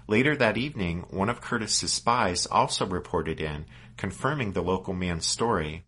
Later 0.09 0.37
that 0.37 0.59
evening, 0.59 1.07
one 1.11 1.31
of 1.31 1.41
Curtis's 1.41 1.93
spies 1.93 2.47
also 2.47 2.87
reported 2.87 3.41
in, 3.41 3.65
confirming 3.97 4.53
the 4.53 4.63
local 4.63 4.95
man's 4.95 5.27
story. 5.27 5.87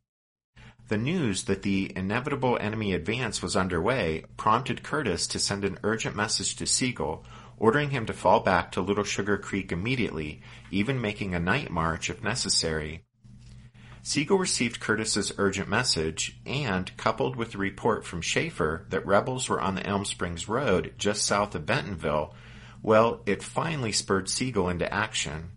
The 0.88 0.97
news 0.97 1.45
that 1.45 1.62
the 1.62 1.92
inevitable 1.95 2.57
enemy 2.59 2.95
advance 2.95 3.42
was 3.42 3.54
underway 3.57 4.25
prompted 4.38 4.83
Curtis 4.83 5.26
to 5.26 5.38
send 5.38 5.62
an 5.66 5.78
urgent 5.83 6.16
message 6.16 6.57
to 6.57 6.66
Sigel, 6.66 7.26
ordering 7.59 7.90
him 7.90 8.07
to 8.07 8.14
fall 8.14 8.40
back 8.40 8.73
to 8.73 8.80
Little 8.80 9.04
Sugar 9.04 9.37
Creek 9.37 9.71
immediately, 9.71 10.40
even 10.71 10.99
making 10.99 11.35
a 11.35 11.40
night 11.40 11.71
march 11.71 12.09
if 12.09 12.23
necessary. 12.23 13.04
Sigel 14.02 14.38
received 14.38 14.80
Curtis's 14.80 15.30
urgent 15.37 15.68
message 15.68 16.40
and, 16.47 16.97
coupled 16.97 17.37
with 17.37 17.52
the 17.52 17.59
report 17.59 18.07
from 18.07 18.23
Schaefer 18.23 18.87
that 18.88 19.04
rebels 19.04 19.50
were 19.50 19.61
on 19.61 19.75
the 19.75 19.87
Elm 19.87 20.07
Springs 20.07 20.49
Road 20.49 20.95
just 20.97 21.26
south 21.26 21.54
of 21.54 21.66
Bentonville, 21.66 22.33
well, 22.83 23.21
it 23.26 23.42
finally 23.42 23.92
spurred 23.92 24.30
Sigel 24.30 24.71
into 24.71 24.90
action. 24.90 25.50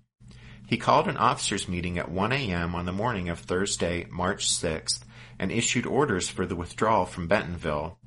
He 0.67 0.75
called 0.75 1.07
an 1.07 1.15
officers 1.15 1.69
meeting 1.69 1.97
at 1.97 2.11
1 2.11 2.33
a.m. 2.33 2.75
on 2.75 2.85
the 2.85 2.91
morning 2.91 3.29
of 3.29 3.39
Thursday, 3.39 4.07
March 4.09 4.47
6th, 4.47 5.03
and 5.41 5.51
issued 5.51 5.87
orders 5.87 6.29
for 6.29 6.45
the 6.45 6.55
withdrawal 6.55 7.03
from 7.03 7.27
Bentonville. 7.27 7.97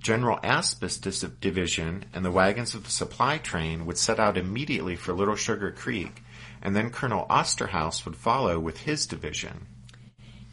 General 0.00 0.38
Asboth's 0.44 1.20
division 1.40 2.04
and 2.14 2.24
the 2.24 2.30
wagons 2.30 2.72
of 2.72 2.84
the 2.84 2.90
supply 2.90 3.36
train 3.36 3.84
would 3.84 3.98
set 3.98 4.20
out 4.20 4.38
immediately 4.38 4.94
for 4.94 5.12
Little 5.12 5.34
Sugar 5.34 5.72
Creek, 5.72 6.22
and 6.62 6.76
then 6.76 6.90
Colonel 6.90 7.26
Osterhaus 7.28 8.04
would 8.04 8.14
follow 8.14 8.60
with 8.60 8.78
his 8.78 9.06
division. 9.06 9.66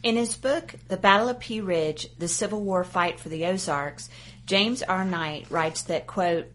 In 0.02 0.16
his 0.16 0.36
book, 0.36 0.74
The 0.88 0.96
Battle 0.96 1.28
of 1.28 1.38
Pea 1.38 1.60
Ridge, 1.60 2.08
The 2.18 2.26
Civil 2.26 2.60
War 2.60 2.82
Fight 2.82 3.20
for 3.20 3.28
the 3.28 3.46
Ozarks, 3.46 4.10
James 4.46 4.82
R. 4.82 5.04
Knight 5.04 5.46
writes 5.48 5.82
that, 5.82 6.08
quote, 6.08 6.46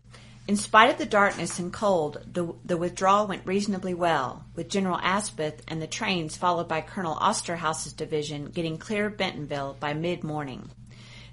in 0.48 0.58
spite 0.58 0.90
of 0.90 0.98
the 0.98 1.06
darkness 1.06 1.60
and 1.60 1.72
cold, 1.72 2.18
the, 2.26 2.54
the 2.66 2.78
withdrawal 2.78 3.28
went 3.28 3.46
reasonably 3.46 3.94
well, 3.94 4.46
with 4.56 4.70
General 4.70 4.98
Asboth 4.98 5.62
and 5.68 5.82
the 5.82 5.88
trains 5.88 6.36
followed 6.36 6.68
by 6.68 6.82
Colonel 6.82 7.16
Osterhaus's 7.16 7.94
division 7.94 8.46
getting 8.48 8.78
clear 8.78 9.06
of 9.06 9.18
Bentonville 9.18 9.78
by 9.80 9.94
mid-morning. 9.94 10.70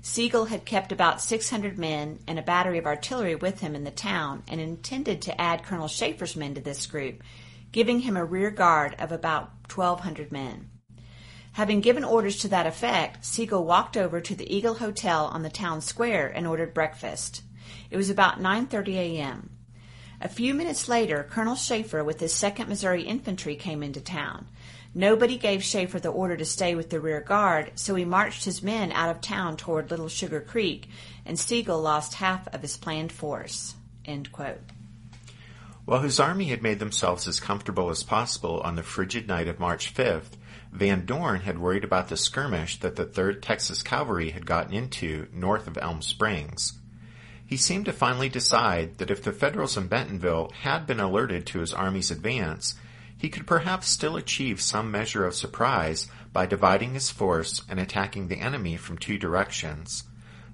Sigel 0.02 0.44
had 0.44 0.64
kept 0.64 0.92
about 0.92 1.20
600 1.20 1.78
men 1.78 2.20
and 2.26 2.38
a 2.38 2.42
battery 2.42 2.78
of 2.78 2.86
artillery 2.86 3.34
with 3.34 3.60
him 3.60 3.74
in 3.74 3.84
the 3.84 3.90
town 3.90 4.42
and 4.46 4.60
intended 4.60 5.22
to 5.22 5.40
add 5.40 5.64
Colonel 5.64 5.88
Schaefer's 5.88 6.36
men 6.36 6.54
to 6.54 6.60
this 6.60 6.86
group, 6.86 7.22
giving 7.72 8.00
him 8.00 8.16
a 8.16 8.24
rear 8.24 8.50
guard 8.50 8.94
of 8.98 9.10
about 9.10 9.50
1,200 9.74 10.30
men. 10.30 10.70
Having 11.52 11.80
given 11.80 12.04
orders 12.04 12.38
to 12.38 12.48
that 12.48 12.66
effect, 12.66 13.24
Sigel 13.24 13.64
walked 13.64 13.96
over 13.96 14.20
to 14.20 14.34
the 14.36 14.54
Eagle 14.54 14.74
Hotel 14.74 15.24
on 15.26 15.42
the 15.42 15.50
town 15.50 15.80
square 15.80 16.28
and 16.28 16.46
ordered 16.46 16.72
breakfast. 16.72 17.42
It 17.90 17.96
was 17.96 18.10
about 18.10 18.40
9:30 18.40 18.94
a.m. 18.94 19.50
A 20.20 20.28
few 20.28 20.52
minutes 20.52 20.88
later, 20.88 21.26
Colonel 21.30 21.54
Schaefer 21.54 22.02
with 22.02 22.18
his 22.18 22.32
2nd 22.32 22.68
Missouri 22.68 23.02
Infantry 23.02 23.54
came 23.54 23.82
into 23.82 24.00
town. 24.00 24.46
Nobody 24.94 25.38
gave 25.38 25.62
Schaefer 25.62 26.00
the 26.00 26.08
order 26.08 26.36
to 26.36 26.44
stay 26.44 26.74
with 26.74 26.90
the 26.90 26.98
rear 26.98 27.20
guard, 27.20 27.72
so 27.76 27.94
he 27.94 28.04
marched 28.04 28.44
his 28.44 28.62
men 28.62 28.90
out 28.92 29.10
of 29.10 29.20
town 29.20 29.56
toward 29.56 29.90
Little 29.90 30.08
Sugar 30.08 30.40
Creek, 30.40 30.88
and 31.24 31.38
Sigel 31.38 31.80
lost 31.80 32.14
half 32.14 32.48
of 32.48 32.62
his 32.62 32.76
planned 32.76 33.12
force. 33.12 33.74
While 35.84 36.00
his 36.00 36.18
army 36.18 36.46
had 36.46 36.62
made 36.62 36.78
themselves 36.78 37.28
as 37.28 37.40
comfortable 37.40 37.90
as 37.90 38.02
possible 38.02 38.60
on 38.62 38.74
the 38.74 38.82
frigid 38.82 39.28
night 39.28 39.48
of 39.48 39.60
March 39.60 39.94
5th, 39.94 40.36
Van 40.72 41.06
Dorn 41.06 41.42
had 41.42 41.58
worried 41.58 41.84
about 41.84 42.08
the 42.08 42.16
skirmish 42.16 42.80
that 42.80 42.96
the 42.96 43.06
3rd 43.06 43.42
Texas 43.42 43.82
Cavalry 43.82 44.30
had 44.30 44.46
gotten 44.46 44.72
into 44.72 45.28
north 45.32 45.66
of 45.66 45.78
Elm 45.78 46.02
Springs. 46.02 46.78
He 47.48 47.56
seemed 47.56 47.86
to 47.86 47.94
finally 47.94 48.28
decide 48.28 48.98
that 48.98 49.10
if 49.10 49.22
the 49.22 49.32
Federals 49.32 49.78
in 49.78 49.86
Bentonville 49.88 50.52
had 50.64 50.86
been 50.86 51.00
alerted 51.00 51.46
to 51.46 51.60
his 51.60 51.72
army's 51.72 52.10
advance, 52.10 52.74
he 53.16 53.30
could 53.30 53.46
perhaps 53.46 53.88
still 53.88 54.18
achieve 54.18 54.60
some 54.60 54.90
measure 54.90 55.24
of 55.24 55.34
surprise 55.34 56.08
by 56.30 56.44
dividing 56.44 56.92
his 56.92 57.08
force 57.08 57.62
and 57.66 57.80
attacking 57.80 58.28
the 58.28 58.40
enemy 58.40 58.76
from 58.76 58.98
two 58.98 59.16
directions. 59.16 60.04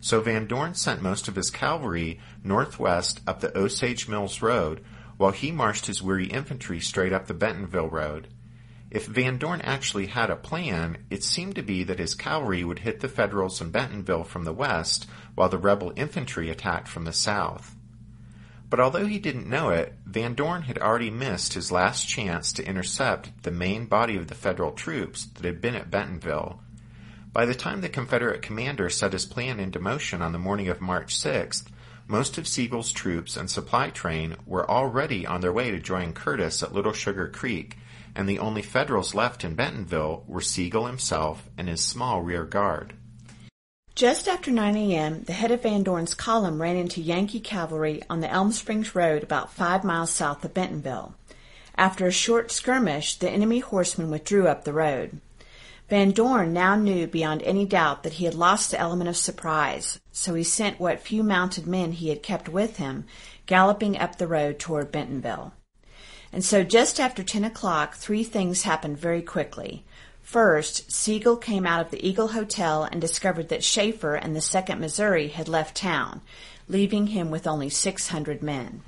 So 0.00 0.20
Van 0.20 0.46
Dorn 0.46 0.74
sent 0.74 1.02
most 1.02 1.26
of 1.26 1.34
his 1.34 1.50
cavalry 1.50 2.20
northwest 2.44 3.20
up 3.26 3.40
the 3.40 3.56
Osage 3.58 4.06
Mills 4.06 4.40
Road, 4.40 4.80
while 5.16 5.32
he 5.32 5.50
marched 5.50 5.86
his 5.86 6.00
weary 6.00 6.26
infantry 6.26 6.78
straight 6.78 7.12
up 7.12 7.26
the 7.26 7.34
Bentonville 7.34 7.90
Road. 7.90 8.28
If 8.94 9.06
Van 9.06 9.38
Dorn 9.38 9.60
actually 9.62 10.06
had 10.06 10.30
a 10.30 10.36
plan, 10.36 10.98
it 11.10 11.24
seemed 11.24 11.56
to 11.56 11.62
be 11.62 11.82
that 11.82 11.98
his 11.98 12.14
cavalry 12.14 12.62
would 12.62 12.78
hit 12.78 13.00
the 13.00 13.08
Federals 13.08 13.60
in 13.60 13.72
Bentonville 13.72 14.22
from 14.22 14.44
the 14.44 14.52
west, 14.52 15.08
while 15.34 15.48
the 15.48 15.58
rebel 15.58 15.92
infantry 15.96 16.48
attacked 16.48 16.86
from 16.86 17.04
the 17.04 17.12
south. 17.12 17.74
But 18.70 18.78
although 18.78 19.06
he 19.06 19.18
didn't 19.18 19.48
know 19.48 19.70
it, 19.70 19.94
Van 20.06 20.34
Dorn 20.34 20.62
had 20.62 20.78
already 20.78 21.10
missed 21.10 21.54
his 21.54 21.72
last 21.72 22.06
chance 22.06 22.52
to 22.52 22.64
intercept 22.64 23.42
the 23.42 23.50
main 23.50 23.86
body 23.86 24.16
of 24.16 24.28
the 24.28 24.34
Federal 24.36 24.70
troops 24.70 25.24
that 25.24 25.44
had 25.44 25.60
been 25.60 25.74
at 25.74 25.90
Bentonville. 25.90 26.60
By 27.32 27.46
the 27.46 27.54
time 27.56 27.80
the 27.80 27.88
Confederate 27.88 28.42
commander 28.42 28.88
set 28.90 29.12
his 29.12 29.26
plan 29.26 29.58
into 29.58 29.80
motion 29.80 30.22
on 30.22 30.30
the 30.30 30.38
morning 30.38 30.68
of 30.68 30.80
March 30.80 31.16
6th, 31.16 31.64
most 32.06 32.38
of 32.38 32.46
Sigel's 32.46 32.92
troops 32.92 33.36
and 33.36 33.50
supply 33.50 33.90
train 33.90 34.36
were 34.46 34.70
already 34.70 35.26
on 35.26 35.40
their 35.40 35.52
way 35.52 35.72
to 35.72 35.80
join 35.80 36.12
Curtis 36.12 36.62
at 36.62 36.72
Little 36.72 36.92
Sugar 36.92 37.26
Creek 37.26 37.76
and 38.14 38.28
the 38.28 38.38
only 38.38 38.62
Federals 38.62 39.14
left 39.14 39.44
in 39.44 39.54
Bentonville 39.54 40.24
were 40.26 40.40
Sigel 40.40 40.86
himself 40.86 41.48
and 41.58 41.68
his 41.68 41.80
small 41.80 42.22
rear 42.22 42.44
guard. 42.44 42.94
Just 43.94 44.26
after 44.26 44.50
9 44.50 44.76
a.m., 44.76 45.22
the 45.22 45.32
head 45.32 45.52
of 45.52 45.62
Van 45.62 45.84
Dorn's 45.84 46.14
column 46.14 46.60
ran 46.60 46.76
into 46.76 47.00
Yankee 47.00 47.38
cavalry 47.38 48.02
on 48.10 48.20
the 48.20 48.30
Elm 48.30 48.50
Springs 48.50 48.94
Road 48.94 49.22
about 49.22 49.52
five 49.52 49.84
miles 49.84 50.10
south 50.10 50.44
of 50.44 50.52
Bentonville. 50.52 51.14
After 51.76 52.06
a 52.06 52.12
short 52.12 52.50
skirmish, 52.50 53.16
the 53.16 53.30
enemy 53.30 53.60
horsemen 53.60 54.10
withdrew 54.10 54.48
up 54.48 54.64
the 54.64 54.72
road. 54.72 55.20
Van 55.88 56.10
Dorn 56.10 56.52
now 56.52 56.74
knew 56.74 57.06
beyond 57.06 57.42
any 57.42 57.66
doubt 57.66 58.02
that 58.02 58.14
he 58.14 58.24
had 58.24 58.34
lost 58.34 58.70
the 58.70 58.80
element 58.80 59.08
of 59.08 59.16
surprise, 59.16 60.00
so 60.10 60.34
he 60.34 60.42
sent 60.42 60.80
what 60.80 61.00
few 61.00 61.22
mounted 61.22 61.66
men 61.66 61.92
he 61.92 62.08
had 62.08 62.22
kept 62.22 62.48
with 62.48 62.78
him 62.78 63.04
galloping 63.46 63.96
up 63.98 64.16
the 64.16 64.26
road 64.26 64.58
toward 64.58 64.90
Bentonville. 64.90 65.52
And 66.34 66.44
so 66.44 66.64
just 66.64 66.98
after 66.98 67.22
10 67.22 67.44
o'clock, 67.44 67.94
three 67.94 68.24
things 68.24 68.64
happened 68.64 68.98
very 68.98 69.22
quickly. 69.22 69.84
First, 70.20 70.90
Sigel 70.90 71.36
came 71.36 71.64
out 71.64 71.80
of 71.80 71.92
the 71.92 72.04
Eagle 72.04 72.26
Hotel 72.26 72.82
and 72.82 73.00
discovered 73.00 73.50
that 73.50 73.62
Schaefer 73.62 74.16
and 74.16 74.34
the 74.34 74.40
2nd 74.40 74.80
Missouri 74.80 75.28
had 75.28 75.46
left 75.46 75.76
town, 75.76 76.22
leaving 76.66 77.06
him 77.06 77.30
with 77.30 77.46
only 77.46 77.70
600 77.70 78.42
men. 78.42 78.82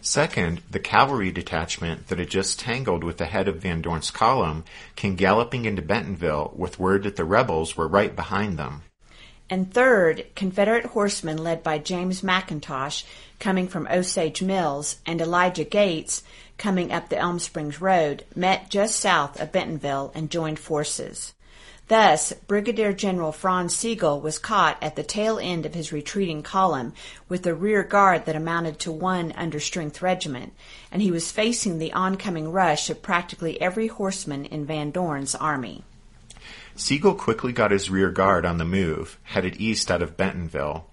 Second, 0.00 0.62
the 0.70 0.78
cavalry 0.78 1.30
detachment 1.30 2.08
that 2.08 2.18
had 2.18 2.30
just 2.30 2.60
tangled 2.60 3.04
with 3.04 3.18
the 3.18 3.26
head 3.26 3.46
of 3.46 3.56
Van 3.60 3.82
Dorn's 3.82 4.10
column 4.10 4.64
came 4.94 5.16
galloping 5.16 5.66
into 5.66 5.82
Bentonville 5.82 6.54
with 6.56 6.80
word 6.80 7.02
that 7.02 7.16
the 7.16 7.26
rebels 7.26 7.76
were 7.76 7.86
right 7.86 8.16
behind 8.16 8.58
them. 8.58 8.84
And 9.48 9.72
third, 9.72 10.26
Confederate 10.34 10.86
horsemen 10.86 11.38
led 11.38 11.62
by 11.62 11.78
James 11.78 12.22
McIntosh 12.22 13.04
coming 13.38 13.68
from 13.68 13.86
Osage 13.88 14.42
Mills 14.42 14.96
and 15.06 15.20
Elijah 15.20 15.64
Gates 15.64 16.22
coming 16.58 16.92
up 16.92 17.08
the 17.08 17.18
Elm 17.18 17.38
Springs 17.38 17.80
Road 17.80 18.24
met 18.34 18.70
just 18.70 18.98
south 18.98 19.40
of 19.40 19.52
Bentonville 19.52 20.12
and 20.14 20.30
joined 20.30 20.58
forces. 20.58 21.34
Thus, 21.88 22.32
Brigadier 22.48 22.92
General 22.92 23.30
Franz 23.30 23.76
Sigel 23.76 24.20
was 24.20 24.40
caught 24.40 24.76
at 24.82 24.96
the 24.96 25.04
tail 25.04 25.38
end 25.38 25.64
of 25.64 25.74
his 25.74 25.92
retreating 25.92 26.42
column 26.42 26.92
with 27.28 27.46
a 27.46 27.54
rear 27.54 27.84
guard 27.84 28.24
that 28.26 28.34
amounted 28.34 28.80
to 28.80 28.90
one 28.90 29.30
understrength 29.32 30.02
regiment, 30.02 30.52
and 30.90 31.00
he 31.00 31.12
was 31.12 31.30
facing 31.30 31.78
the 31.78 31.92
oncoming 31.92 32.50
rush 32.50 32.90
of 32.90 33.02
practically 33.02 33.60
every 33.60 33.86
horseman 33.86 34.46
in 34.46 34.66
Van 34.66 34.90
Dorn's 34.90 35.36
army. 35.36 35.84
Sigel 36.74 37.14
quickly 37.14 37.52
got 37.52 37.70
his 37.70 37.88
rear 37.88 38.10
guard 38.10 38.44
on 38.44 38.58
the 38.58 38.64
move, 38.64 39.16
headed 39.22 39.60
east 39.60 39.88
out 39.88 40.02
of 40.02 40.16
Bentonville. 40.16 40.86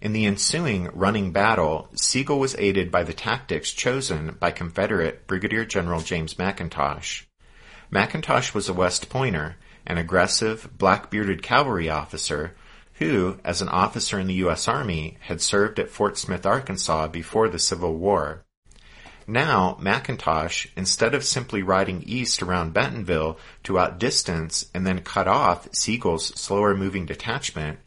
In 0.00 0.12
the 0.12 0.26
ensuing 0.26 0.88
running 0.92 1.32
battle, 1.32 1.88
Sigel 1.94 2.38
was 2.38 2.54
aided 2.56 2.92
by 2.92 3.02
the 3.02 3.12
tactics 3.12 3.72
chosen 3.72 4.36
by 4.38 4.52
Confederate 4.52 5.26
Brigadier 5.26 5.64
General 5.64 6.00
James 6.00 6.34
McIntosh. 6.34 7.24
McIntosh 7.92 8.54
was 8.54 8.68
a 8.68 8.72
West 8.72 9.08
Pointer, 9.08 9.56
an 9.84 9.98
aggressive, 9.98 10.68
black-bearded 10.78 11.42
cavalry 11.42 11.90
officer 11.90 12.54
who, 12.94 13.38
as 13.44 13.60
an 13.60 13.68
officer 13.68 14.20
in 14.20 14.28
the 14.28 14.34
U.S. 14.34 14.68
Army, 14.68 15.16
had 15.20 15.40
served 15.40 15.80
at 15.80 15.90
Fort 15.90 16.16
Smith, 16.16 16.46
Arkansas 16.46 17.08
before 17.08 17.48
the 17.48 17.58
Civil 17.58 17.96
War. 17.96 18.44
Now, 19.26 19.78
McIntosh, 19.80 20.68
instead 20.76 21.14
of 21.14 21.24
simply 21.24 21.62
riding 21.62 22.02
east 22.06 22.40
around 22.40 22.72
Bentonville 22.72 23.38
to 23.64 23.78
outdistance 23.78 24.66
and 24.72 24.86
then 24.86 25.00
cut 25.00 25.26
off 25.26 25.68
Sigel's 25.72 26.26
slower 26.40 26.76
moving 26.76 27.04
detachment, 27.04 27.80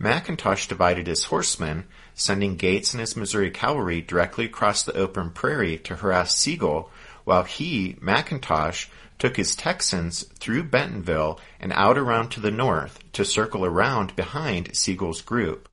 McIntosh 0.00 0.68
divided 0.68 1.06
his 1.06 1.24
horsemen, 1.24 1.84
sending 2.14 2.56
Gates 2.56 2.92
and 2.92 3.00
his 3.00 3.16
Missouri 3.16 3.50
cavalry 3.50 4.02
directly 4.02 4.44
across 4.44 4.82
the 4.82 4.96
open 4.96 5.30
prairie 5.30 5.78
to 5.78 5.96
harass 5.96 6.36
Sigel, 6.36 6.90
while 7.24 7.44
he, 7.44 7.94
McIntosh, 7.94 8.88
took 9.18 9.36
his 9.36 9.56
Texans 9.56 10.24
through 10.38 10.64
Bentonville 10.64 11.40
and 11.58 11.72
out 11.72 11.96
around 11.96 12.28
to 12.30 12.40
the 12.40 12.50
north 12.50 13.00
to 13.12 13.24
circle 13.24 13.64
around 13.64 14.14
behind 14.14 14.76
Sigel's 14.76 15.22
group. 15.22 15.68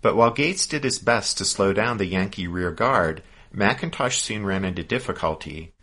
But 0.00 0.16
while 0.16 0.30
Gates 0.30 0.66
did 0.66 0.84
his 0.84 0.98
best 0.98 1.38
to 1.38 1.44
slow 1.44 1.72
down 1.72 1.98
the 1.98 2.06
Yankee 2.06 2.46
rear 2.46 2.72
guard, 2.72 3.22
McIntosh 3.54 4.20
soon 4.20 4.46
ran 4.46 4.64
into 4.64 4.82
difficulty. 4.82 5.74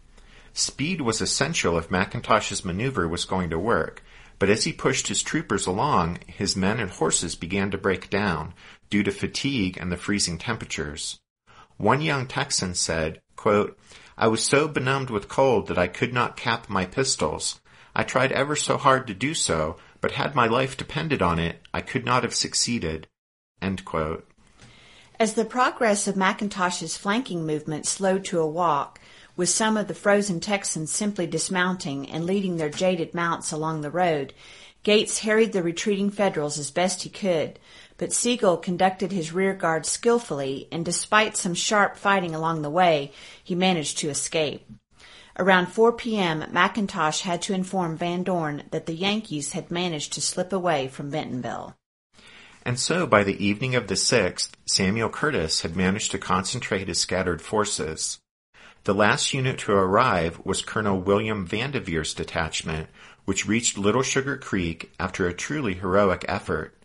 Speed 0.54 1.02
was 1.02 1.22
essential 1.22 1.78
if 1.78 1.90
McIntosh's 1.90 2.66
maneuver 2.66 3.08
was 3.08 3.26
going 3.26 3.50
to 3.50 3.60
work, 3.60 4.04
but 4.40 4.50
as 4.50 4.64
he 4.64 4.74
pushed 4.74 5.10
his 5.10 5.22
troopers 5.22 5.68
along, 5.68 6.18
his 6.26 6.56
men 6.56 6.80
and 6.80 6.90
horses 6.90 7.36
began 7.36 7.70
to 7.72 7.78
break 7.78 8.10
down 8.10 8.54
due 8.90 9.04
to 9.04 9.12
fatigue 9.12 9.78
and 9.78 9.92
the 9.92 9.98
freezing 9.98 10.38
temperatures. 10.38 11.20
One 11.78 12.02
young 12.02 12.26
Texan 12.26 12.74
said, 12.74 13.22
quote, 13.36 13.78
I 14.18 14.28
was 14.28 14.44
so 14.44 14.68
benumbed 14.68 15.10
with 15.10 15.30
cold 15.30 15.68
that 15.68 15.78
I 15.78 15.88
could 15.88 16.14
not 16.14 16.38
cap 16.38 16.70
my 16.70 16.86
pistols. 16.86 17.60
I 17.96 18.04
tried 18.04 18.32
ever 18.32 18.56
so 18.56 18.78
hard 18.78 19.08
to 19.08 19.14
do 19.14 19.34
so, 19.34 19.78
but 20.02 20.12
had 20.12 20.36
my 20.36 20.48
life 20.48 20.78
depended 20.78 21.22
on 21.22 21.40
it, 21.40 21.62
I 21.74 21.82
could 21.82 22.06
not 22.06 22.24
have 22.24 22.34
succeeded. 22.34 23.08
As 23.62 25.34
the 25.34 25.46
progress 25.46 26.08
of 26.08 26.16
McIntosh's 26.16 26.96
flanking 26.96 27.46
movement 27.46 27.86
slowed 27.86 28.24
to 28.26 28.40
a 28.40 28.48
walk, 28.48 29.00
with 29.40 29.48
some 29.48 29.78
of 29.78 29.88
the 29.88 29.94
frozen 29.94 30.42
Texans 30.42 30.92
simply 30.92 31.26
dismounting 31.26 32.10
and 32.10 32.26
leading 32.26 32.58
their 32.58 32.70
jaded 32.70 33.14
mounts 33.14 33.54
along 33.54 33.80
the 33.80 33.90
road, 33.90 34.34
Gates 34.84 35.20
harried 35.20 35.54
the 35.54 35.64
retreating 35.64 36.10
Federals 36.10 36.60
as 36.60 36.72
best 36.72 37.04
he 37.04 37.10
could, 37.10 37.58
but 37.96 38.12
Sigel 38.12 38.58
conducted 38.58 39.14
his 39.14 39.32
rear 39.32 39.54
guard 39.54 39.86
skillfully, 39.86 40.68
and 40.74 40.84
despite 40.84 41.38
some 41.38 41.54
sharp 41.54 41.96
fighting 41.96 42.36
along 42.36 42.64
the 42.64 42.70
way, 42.70 43.14
he 43.42 43.56
managed 43.56 44.00
to 44.00 44.10
escape. 44.10 44.70
Around 45.38 45.68
4 45.68 45.94
p.m., 45.94 46.42
McIntosh 46.52 47.22
had 47.22 47.42
to 47.44 47.54
inform 47.54 47.96
Van 47.96 48.24
Dorn 48.24 48.64
that 48.72 48.88
the 48.88 48.94
Yankees 48.94 49.54
had 49.54 49.72
managed 49.72 50.12
to 50.14 50.22
slip 50.22 50.52
away 50.52 50.90
from 50.90 51.12
Bentonville. 51.12 51.78
And 52.66 52.78
so 52.78 53.08
by 53.08 53.24
the 53.24 53.42
evening 53.42 53.74
of 53.76 53.88
the 53.88 53.96
6th, 53.96 54.50
Samuel 54.66 55.10
Curtis 55.10 55.62
had 55.62 55.78
managed 55.78 56.12
to 56.12 56.18
concentrate 56.18 56.90
his 56.90 57.00
scattered 57.00 57.42
forces. 57.42 58.19
The 58.86 58.94
last 58.94 59.34
unit 59.34 59.60
to 59.60 59.74
arrive 59.74 60.40
was 60.46 60.62
Colonel 60.62 61.02
William 61.02 61.46
Vandever's 61.46 62.14
detachment, 62.14 62.90
which 63.26 63.46
reached 63.46 63.78
Little 63.78 64.04
Sugar 64.04 64.38
Creek 64.38 64.92
after 64.98 65.28
a 65.28 65.34
truly 65.34 65.74
heroic 65.74 66.24
effort. 66.28 66.76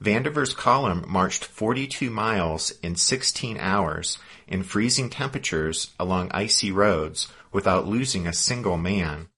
Vandever's 0.00 0.54
column 0.54 1.04
marched 1.06 1.44
42 1.44 2.10
miles 2.10 2.70
in 2.82 2.96
16 2.96 3.58
hours 3.58 4.18
in 4.48 4.62
freezing 4.62 5.10
temperatures 5.10 5.92
along 6.00 6.30
icy 6.32 6.72
roads 6.72 7.28
without 7.52 7.86
losing 7.86 8.26
a 8.26 8.32
single 8.32 8.78
man. 8.78 9.28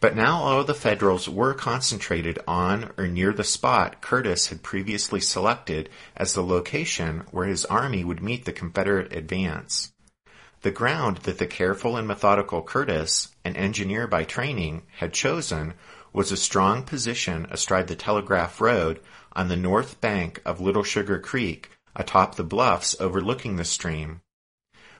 But 0.00 0.16
now 0.16 0.36
all 0.36 0.64
the 0.64 0.74
Federals 0.74 1.28
were 1.28 1.54
concentrated 1.54 2.38
on 2.46 2.92
or 2.96 3.06
near 3.06 3.32
the 3.32 3.44
spot 3.44 4.00
Curtis 4.00 4.46
had 4.46 4.62
previously 4.62 5.20
selected 5.20 5.90
as 6.16 6.32
the 6.32 6.42
location 6.42 7.24
where 7.32 7.46
his 7.46 7.64
army 7.66 8.02
would 8.02 8.22
meet 8.22 8.44
the 8.44 8.52
Confederate 8.52 9.12
advance. 9.12 9.92
The 10.62 10.70
ground 10.72 11.18
that 11.18 11.38
the 11.38 11.46
careful 11.46 11.96
and 11.96 12.08
methodical 12.08 12.62
Curtis, 12.62 13.28
an 13.44 13.54
engineer 13.54 14.08
by 14.08 14.24
training, 14.24 14.82
had 14.96 15.12
chosen 15.12 15.74
was 16.12 16.32
a 16.32 16.36
strong 16.36 16.82
position 16.82 17.46
astride 17.50 17.86
the 17.86 17.94
Telegraph 17.94 18.60
Road 18.60 19.00
on 19.34 19.46
the 19.46 19.56
north 19.56 20.00
bank 20.00 20.42
of 20.44 20.60
Little 20.60 20.82
Sugar 20.82 21.20
Creek, 21.20 21.70
atop 21.94 22.34
the 22.34 22.42
bluffs 22.42 22.96
overlooking 22.98 23.54
the 23.54 23.64
stream. 23.64 24.20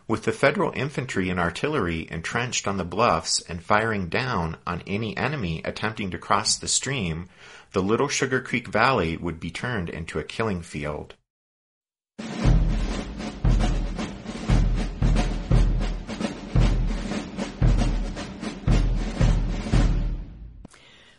With 0.07 0.25
the 0.25 0.33
Federal 0.33 0.73
infantry 0.77 1.29
and 1.29 1.41
artillery 1.41 2.07
entrenched 2.09 2.69
on 2.69 2.77
the 2.77 2.85
bluffs 2.85 3.41
and 3.41 3.63
firing 3.63 4.09
down 4.09 4.59
on 4.65 4.83
any 4.87 5.17
enemy 5.17 5.61
attempting 5.65 6.11
to 6.13 6.19
cross 6.19 6.57
the 6.57 6.69
stream, 6.69 7.29
the 7.73 7.83
Little 7.83 8.09
Sugar 8.09 8.41
Creek 8.41 8.69
Valley 8.69 9.17
would 9.17 9.41
be 9.41 9.51
turned 9.51 9.91
into 9.91 10.21
a 10.21 10.25
killing 10.25 10.63
field. 10.63 11.15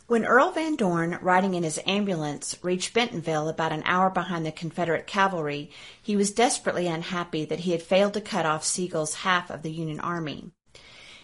When 0.10 0.26
Earl 0.26 0.50
Van 0.50 0.76
Dorn, 0.76 1.20
riding 1.22 1.54
in 1.54 1.62
his 1.62 1.80
ambulance, 1.86 2.56
reached 2.64 2.96
Bentonville 2.96 3.48
about 3.48 3.72
an 3.72 3.84
hour 3.86 4.10
behind 4.10 4.44
the 4.44 4.52
Confederate 4.52 5.06
cavalry, 5.06 5.70
he 6.02 6.16
was 6.16 6.32
desperately 6.32 6.88
unhappy 6.88 7.46
that 7.46 7.60
he 7.60 7.74
had 7.74 7.84
failed 7.84 8.16
to 8.16 8.22
cut 8.22 8.44
off 8.44 8.64
Sigel's 8.64 9.14
half 9.14 9.52
of 9.52 9.62
the 9.62 9.70
Union 9.70 10.00
Army. 10.00 10.50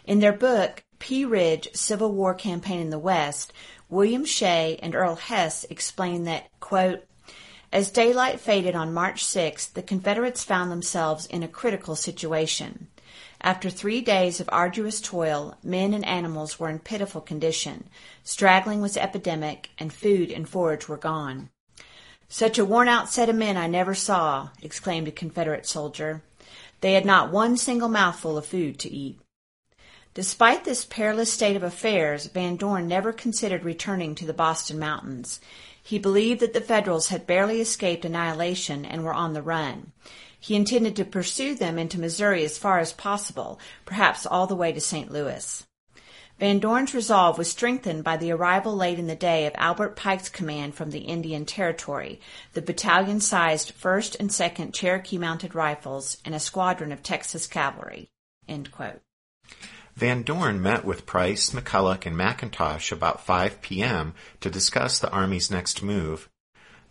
In 0.06 0.20
their 0.20 0.32
book, 0.32 0.84
Pea 1.00 1.26
Ridge, 1.26 1.70
Civil 1.74 2.12
War 2.12 2.36
Campaign 2.36 2.80
in 2.80 2.92
the 2.92 3.00
West, 3.00 3.52
William 3.90 4.24
Shea 4.24 4.78
and 4.84 4.94
Earl 4.94 5.16
Hess 5.16 5.64
explain 5.72 6.26
that, 6.26 6.52
quote, 6.60 7.08
as 7.74 7.90
daylight 7.90 8.40
faded 8.40 8.76
on 8.76 8.94
March 8.94 9.26
6th, 9.26 9.74
the 9.74 9.82
Confederates 9.82 10.44
found 10.44 10.72
themselves 10.72 11.26
in 11.26 11.42
a 11.42 11.48
critical 11.48 11.96
situation. 11.96 12.90
After 13.46 13.70
three 13.70 14.02
days 14.02 14.40
of 14.40 14.50
arduous 14.52 15.00
toil, 15.00 15.56
men 15.64 15.94
and 15.94 16.04
animals 16.04 16.60
were 16.60 16.68
in 16.68 16.80
pitiful 16.80 17.22
condition. 17.22 17.88
Straggling 18.24 18.82
was 18.82 18.98
epidemic, 18.98 19.70
and 19.78 19.94
food 19.94 20.32
and 20.32 20.50
forage 20.50 20.90
were 20.90 20.98
gone. 20.98 21.52
Such 22.28 22.58
a 22.58 22.66
worn 22.66 22.88
out 22.88 23.08
set 23.08 23.30
of 23.30 23.36
men 23.36 23.56
I 23.56 23.68
never 23.68 23.94
saw, 23.94 24.50
exclaimed 24.64 25.08
a 25.08 25.12
Confederate 25.12 25.68
soldier. 25.68 26.24
They 26.82 26.94
had 26.94 27.06
not 27.06 27.32
one 27.32 27.56
single 27.56 27.88
mouthful 27.88 28.36
of 28.36 28.48
food 28.48 28.80
to 28.80 28.92
eat. 28.92 29.20
Despite 30.16 30.64
this 30.64 30.84
perilous 30.84 31.32
state 31.32 31.56
of 31.56 31.62
affairs, 31.62 32.26
Van 32.26 32.56
Dorn 32.56 32.88
never 32.88 33.14
considered 33.14 33.64
returning 33.64 34.16
to 34.16 34.26
the 34.26 34.34
Boston 34.34 34.80
Mountains. 34.80 35.40
He 35.84 36.00
believed 36.00 36.40
that 36.40 36.54
the 36.54 36.62
Federals 36.62 37.10
had 37.10 37.28
barely 37.28 37.62
escaped 37.62 38.06
annihilation 38.06 38.86
and 38.86 39.04
were 39.04 39.14
on 39.14 39.34
the 39.34 39.44
run. 39.44 39.92
He 40.46 40.56
intended 40.56 40.96
to 40.98 41.06
pursue 41.06 41.56
them 41.56 41.80
into 41.80 42.00
Missouri 42.00 42.46
as 42.46 42.60
far 42.60 42.78
as 42.78 42.94
possible, 42.94 43.60
perhaps 43.84 44.28
all 44.28 44.46
the 44.46 44.54
way 44.54 44.72
to 44.72 44.80
St. 44.80 45.12
Louis. 45.12 45.66
Van 46.40 46.60
Dorn's 46.60 46.94
resolve 46.94 47.40
was 47.40 47.50
strengthened 47.50 48.04
by 48.04 48.18
the 48.18 48.30
arrival 48.30 48.76
late 48.76 49.00
in 49.00 49.08
the 49.08 49.16
day 49.16 49.48
of 49.48 49.56
Albert 49.56 49.96
Pike's 49.96 50.30
command 50.30 50.76
from 50.76 50.92
the 50.92 51.00
Indian 51.00 51.48
Territory, 51.48 52.22
the 52.54 52.62
battalion-sized 52.62 53.74
1st 53.76 54.20
and 54.20 54.30
2nd 54.30 54.72
Cherokee 54.72 55.18
Mounted 55.18 55.56
Rifles, 55.56 56.18
and 56.24 56.36
a 56.36 56.40
squadron 56.40 56.92
of 56.92 57.02
Texas 57.02 57.48
cavalry. 57.48 58.12
Van 59.96 60.22
Dorn 60.22 60.62
met 60.62 60.86
with 60.86 61.08
Price, 61.08 61.50
McCulloch, 61.50 62.06
and 62.06 62.16
McIntosh 62.16 62.92
about 62.92 63.26
5 63.26 63.64
p.m. 63.64 64.14
to 64.42 64.52
discuss 64.52 65.00
the 65.00 65.10
Army's 65.10 65.50
next 65.50 65.82
move. 65.82 66.30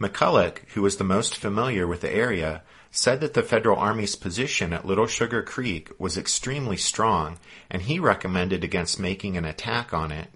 McCulloch, 0.01 0.59
who 0.71 0.83
was 0.83 0.97
the 0.97 1.05
most 1.05 1.37
familiar 1.37 1.87
with 1.87 2.01
the 2.01 2.13
area, 2.13 2.65
said 2.97 3.21
that 3.21 3.35
the 3.35 3.43
Federal 3.43 3.77
Army's 3.77 4.15
position 4.15 4.73
at 4.73 4.87
Little 4.87 5.09
Sugar 5.09 5.43
Creek 5.43 5.91
was 5.99 6.17
extremely 6.17 6.77
strong, 6.77 7.41
and 7.69 7.83
he 7.83 7.99
recommended 7.99 8.63
against 8.63 9.01
making 9.01 9.37
an 9.37 9.45
attack 9.45 9.93
on 9.93 10.13
it. 10.13 10.29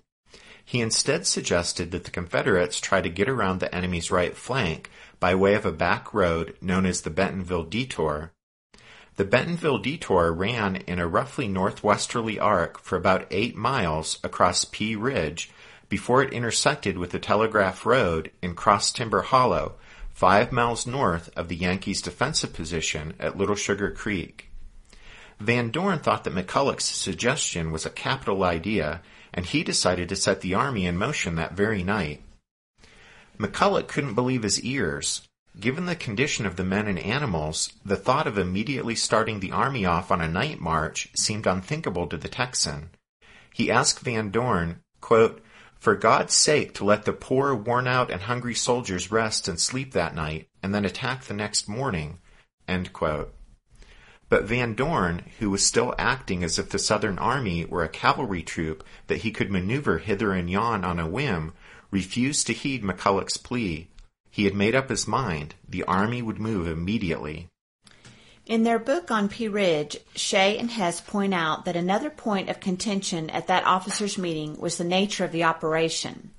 He 0.65 0.81
instead 0.81 1.25
suggested 1.25 1.93
that 1.93 2.03
the 2.03 2.11
Confederates 2.11 2.81
try 2.81 3.01
to 3.01 3.09
get 3.09 3.29
around 3.29 3.61
the 3.61 3.73
enemy's 3.73 4.11
right 4.11 4.37
flank 4.37 4.91
by 5.21 5.37
way 5.37 5.55
of 5.55 5.65
a 5.65 5.73
back 5.73 6.13
road 6.13 6.57
known 6.61 6.85
as 6.85 7.03
the 7.03 7.11
Bentonville 7.11 7.63
Detour. 7.63 8.33
The 9.15 9.25
Bentonville 9.25 9.79
Detour 9.79 10.33
ran 10.33 10.77
in 10.77 10.99
a 10.99 11.07
roughly 11.07 11.47
northwesterly 11.47 12.41
arc 12.41 12.81
for 12.81 12.97
about 12.97 13.29
eight 13.31 13.55
miles 13.55 14.19
across 14.25 14.65
Pea 14.65 14.97
Ridge 14.97 15.49
before 15.89 16.25
it 16.25 16.33
intersected 16.33 16.99
with 16.99 17.13
the 17.13 17.21
Telegraph 17.21 17.87
Road 17.87 18.33
in 18.43 18.57
Cross 18.57 18.93
Timber 18.93 19.23
Hollow, 19.23 19.77
five 20.19 20.51
miles 20.51 20.85
north 20.85 21.31
of 21.37 21.47
the 21.47 21.55
Yankees' 21.55 22.03
defensive 22.03 22.53
position 22.53 23.15
at 23.21 23.37
Little 23.37 23.55
Sugar 23.55 23.93
Creek. 23.93 24.51
Van 25.39 25.71
Dorn 25.71 26.01
thought 26.01 26.25
that 26.25 26.35
McCulloch's 26.35 26.87
suggestion 26.87 27.71
was 27.71 27.87
a 27.87 27.91
capital 27.91 28.43
idea, 28.43 29.01
and 29.33 29.47
he 29.47 29.63
decided 29.63 30.09
to 30.09 30.17
set 30.17 30.41
the 30.41 30.55
army 30.55 30.87
in 30.87 30.97
motion 30.97 31.37
that 31.37 31.53
very 31.53 31.85
night. 31.85 32.21
McCulloch 33.39 33.87
couldn't 33.87 34.17
believe 34.17 34.43
his 34.43 34.61
ears. 34.63 35.23
Given 35.61 35.87
the 35.87 35.95
condition 35.95 36.47
of 36.47 36.57
the 36.57 36.65
men 36.65 36.89
and 36.89 36.99
animals, 36.99 37.73
the 37.85 37.95
thought 37.95 38.27
of 38.27 38.39
immediately 38.39 38.97
starting 38.97 39.39
the 39.39 39.53
army 39.53 39.87
off 39.87 40.11
on 40.11 40.21
a 40.21 40.27
night 40.27 40.59
march 40.59 41.11
seemed 41.15 41.47
unthinkable 41.47 42.09
to 42.09 42.17
the 42.17 42.27
Texan. 42.27 42.91
He 43.55 43.71
asked 43.71 44.01
Van 44.01 44.33
Dorn, 44.33 44.81
quote, 45.01 45.41
for 45.79 45.95
God's 45.95 46.35
sake 46.35 46.75
to 46.75 46.85
let 46.85 47.05
the 47.05 47.13
poor, 47.13 47.55
worn 47.55 47.87
out, 47.87 48.11
and 48.11 48.23
hungry 48.23 48.55
soldiers 48.55 49.11
rest 49.11 49.49
and 49.49 49.61
sleep 49.61 49.93
that 49.93 50.15
night, 50.15 50.49
and 50.63 50.75
then 50.75 50.85
attack 50.85 51.25
the 51.25 51.35
next 51.35 51.69
morning. 51.69 52.19
But 54.29 54.45
Van 54.45 54.75
Dorn, 54.75 55.23
who 55.39 55.51
was 55.51 55.65
still 55.65 55.95
acting 55.99 56.45
as 56.45 56.59
if 56.59 56.69
the 56.69 56.79
Southern 56.79 57.19
Army 57.19 57.65
were 57.65 57.83
a 57.83 57.89
cavalry 57.89 58.43
troop 58.43 58.85
that 59.07 59.19
he 59.19 59.31
could 59.31 59.51
maneuver 59.51 59.99
hither 59.99 60.33
and 60.33 60.51
yon 60.51 60.85
on 60.85 61.01
a 61.01 61.09
whim, 61.09 61.55
refused 61.91 62.47
to 62.47 62.53
heed 62.53 62.83
McCulloch's 62.83 63.39
plea. 63.39 63.89
He 64.31 64.45
had 64.45 64.55
made 64.55 64.75
up 64.75 64.91
his 64.91 65.09
mind. 65.09 65.55
The 65.67 65.85
army 65.85 66.21
would 66.21 66.39
move 66.39 66.69
immediately. 66.69 67.49
In 68.49 68.63
their 68.63 68.79
book 68.79 69.11
on 69.11 69.29
Pea 69.29 69.49
Ridge, 69.49 69.99
Shea 70.15 70.57
and 70.57 70.71
Hess 70.71 71.03
point 71.03 71.35
out 71.35 71.67
that 71.67 71.77
another 71.77 72.09
point 72.09 72.49
of 72.49 72.61
contention 72.61 73.29
at 73.29 73.47
that 73.49 73.67
officers' 73.67 74.17
meeting 74.17 74.59
was 74.59 74.79
the 74.79 74.85
nature 74.85 75.23
of 75.23 75.33
the 75.33 75.45
operation. 75.45 76.31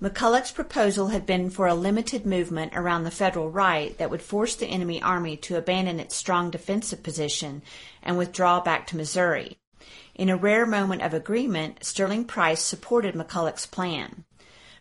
McCulloch's 0.00 0.50
proposal 0.50 1.08
had 1.08 1.26
been 1.26 1.50
for 1.50 1.66
a 1.66 1.74
limited 1.74 2.24
movement 2.24 2.72
around 2.74 3.04
the 3.04 3.10
federal 3.10 3.50
right 3.50 3.98
that 3.98 4.08
would 4.08 4.22
force 4.22 4.56
the 4.56 4.66
enemy 4.66 5.02
army 5.02 5.36
to 5.36 5.58
abandon 5.58 6.00
its 6.00 6.16
strong 6.16 6.50
defensive 6.50 7.02
position 7.02 7.60
and 8.02 8.16
withdraw 8.16 8.58
back 8.58 8.86
to 8.86 8.96
Missouri. 8.96 9.58
In 10.14 10.30
a 10.30 10.38
rare 10.38 10.64
moment 10.64 11.02
of 11.02 11.12
agreement, 11.12 11.84
Sterling 11.84 12.24
Price 12.24 12.62
supported 12.62 13.14
McCulloch's 13.14 13.66
plan. 13.66 14.24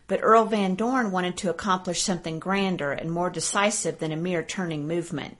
But 0.07 0.21
Earl 0.23 0.45
Van 0.45 0.75
Dorn 0.75 1.11
wanted 1.11 1.35
to 1.37 1.49
accomplish 1.49 2.01
something 2.01 2.39
grander 2.39 2.93
and 2.93 3.11
more 3.11 3.29
decisive 3.29 3.99
than 3.99 4.13
a 4.13 4.17
mere 4.17 4.41
turning 4.41 4.87
movement. 4.87 5.37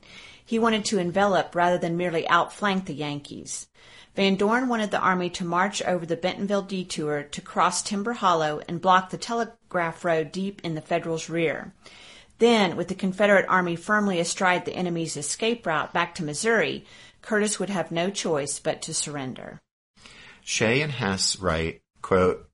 He 0.52 0.60
wanted 0.60 0.84
to 0.84 1.00
envelop 1.00 1.56
rather 1.56 1.78
than 1.78 1.96
merely 1.96 2.28
outflank 2.28 2.84
the 2.84 2.94
Yankees. 2.94 3.70
Van 4.18 4.36
Dorn 4.36 4.68
wanted 4.68 4.92
the 4.92 5.00
army 5.00 5.30
to 5.30 5.46
march 5.46 5.82
over 5.84 6.06
the 6.06 6.18
Bentonville 6.18 6.64
detour 6.64 7.24
to 7.24 7.40
cross 7.40 7.82
Timber 7.82 8.12
Hollow 8.12 8.62
and 8.68 8.82
block 8.82 9.12
the 9.12 9.18
Telegraph 9.18 10.04
Road 10.04 10.34
deep 10.34 10.60
in 10.62 10.76
the 10.76 10.82
Federals' 10.82 11.30
rear. 11.30 11.74
Then, 12.40 12.76
with 12.76 12.90
the 12.90 12.96
Confederate 12.96 13.46
army 13.48 13.78
firmly 13.78 14.20
astride 14.20 14.66
the 14.66 14.76
enemy's 14.76 15.16
escape 15.16 15.66
route 15.66 15.94
back 15.94 16.16
to 16.16 16.24
Missouri, 16.26 16.84
Curtis 17.22 17.58
would 17.58 17.70
have 17.70 17.90
no 17.90 18.10
choice 18.10 18.60
but 18.60 18.82
to 18.82 18.94
surrender. 18.94 19.62
Shea 20.44 20.82
and 20.82 20.92
Hess 20.92 21.40
write, 21.40 21.80
quote, 22.02 22.50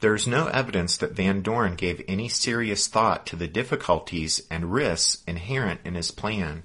There 0.00 0.14
is 0.14 0.26
no 0.26 0.46
evidence 0.46 0.96
that 0.96 1.12
Van 1.12 1.42
Dorn 1.42 1.74
gave 1.74 2.02
any 2.08 2.30
serious 2.30 2.86
thought 2.86 3.26
to 3.26 3.36
the 3.36 3.48
difficulties 3.48 4.40
and 4.50 4.72
risks 4.72 5.22
inherent 5.26 5.82
in 5.84 5.94
his 5.94 6.10
plan. 6.10 6.62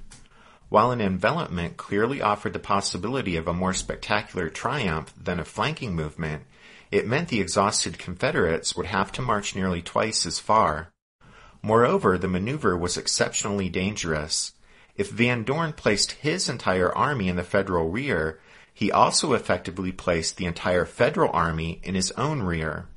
While 0.69 0.91
an 0.91 1.01
envelopment 1.01 1.77
clearly 1.77 2.21
offered 2.21 2.53
the 2.53 2.59
possibility 2.59 3.35
of 3.35 3.47
a 3.47 3.53
more 3.53 3.73
spectacular 3.73 4.49
triumph 4.49 5.11
than 5.19 5.39
a 5.39 5.45
flanking 5.45 5.95
movement, 5.95 6.43
it 6.91 7.07
meant 7.07 7.29
the 7.29 7.41
exhausted 7.41 7.97
Confederates 7.99 8.75
would 8.75 8.85
have 8.85 9.11
to 9.13 9.21
march 9.21 9.55
nearly 9.55 9.81
twice 9.81 10.25
as 10.25 10.39
far. 10.39 10.91
Moreover, 11.61 12.17
the 12.17 12.27
maneuver 12.27 12.77
was 12.77 12.97
exceptionally 12.97 13.67
dangerous. 13.67 14.53
If 14.95 15.09
Van 15.09 15.43
Dorn 15.43 15.73
placed 15.73 16.13
his 16.13 16.47
entire 16.47 16.95
army 16.95 17.29
in 17.29 17.35
the 17.35 17.43
Federal 17.43 17.89
rear, 17.89 18.39
he 18.73 18.91
also 18.91 19.33
effectively 19.33 19.91
placed 19.91 20.37
the 20.37 20.45
entire 20.45 20.85
Federal 20.85 21.31
army 21.33 21.81
in 21.83 21.95
his 21.95 22.11
own 22.11 22.43
rear. 22.43 22.87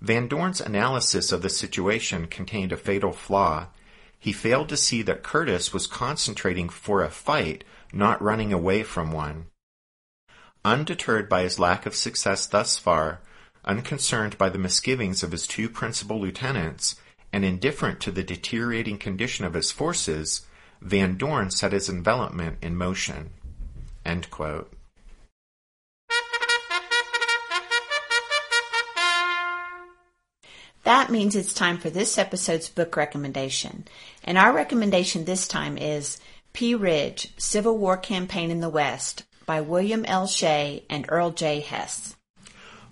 Van 0.00 0.28
Dorn's 0.28 0.60
analysis 0.60 1.32
of 1.32 1.42
the 1.42 1.50
situation 1.50 2.26
contained 2.26 2.72
a 2.72 2.76
fatal 2.76 3.12
flaw. 3.12 3.66
He 4.18 4.32
failed 4.32 4.68
to 4.70 4.76
see 4.76 5.02
that 5.02 5.22
Curtis 5.22 5.72
was 5.72 5.86
concentrating 5.86 6.68
for 6.68 7.02
a 7.02 7.10
fight, 7.10 7.64
not 7.92 8.22
running 8.22 8.52
away 8.52 8.82
from 8.82 9.12
one. 9.12 9.46
Undeterred 10.64 11.28
by 11.28 11.42
his 11.42 11.58
lack 11.58 11.86
of 11.86 11.94
success 11.94 12.46
thus 12.46 12.76
far, 12.76 13.20
unconcerned 13.64 14.38
by 14.38 14.48
the 14.48 14.58
misgivings 14.58 15.22
of 15.22 15.32
his 15.32 15.46
two 15.46 15.68
principal 15.68 16.20
lieutenants, 16.20 16.96
and 17.32 17.44
indifferent 17.44 18.00
to 18.00 18.10
the 18.10 18.22
deteriorating 18.22 18.98
condition 18.98 19.44
of 19.44 19.54
his 19.54 19.70
forces, 19.70 20.46
Van 20.80 21.16
Dorn 21.16 21.50
set 21.50 21.72
his 21.72 21.88
envelopment 21.88 22.58
in 22.62 22.76
motion. 22.76 23.30
That 30.86 31.10
means 31.10 31.34
it's 31.34 31.52
time 31.52 31.78
for 31.78 31.90
this 31.90 32.16
episode's 32.16 32.68
book 32.68 32.96
recommendation. 32.96 33.88
And 34.22 34.38
our 34.38 34.52
recommendation 34.52 35.24
this 35.24 35.48
time 35.48 35.76
is 35.76 36.20
Pea 36.52 36.76
Ridge, 36.76 37.34
Civil 37.36 37.76
War 37.76 37.96
Campaign 37.96 38.52
in 38.52 38.60
the 38.60 38.68
West 38.68 39.24
by 39.46 39.62
William 39.62 40.04
L. 40.04 40.28
Shea 40.28 40.84
and 40.88 41.04
Earl 41.08 41.32
J. 41.32 41.58
Hess. 41.58 42.14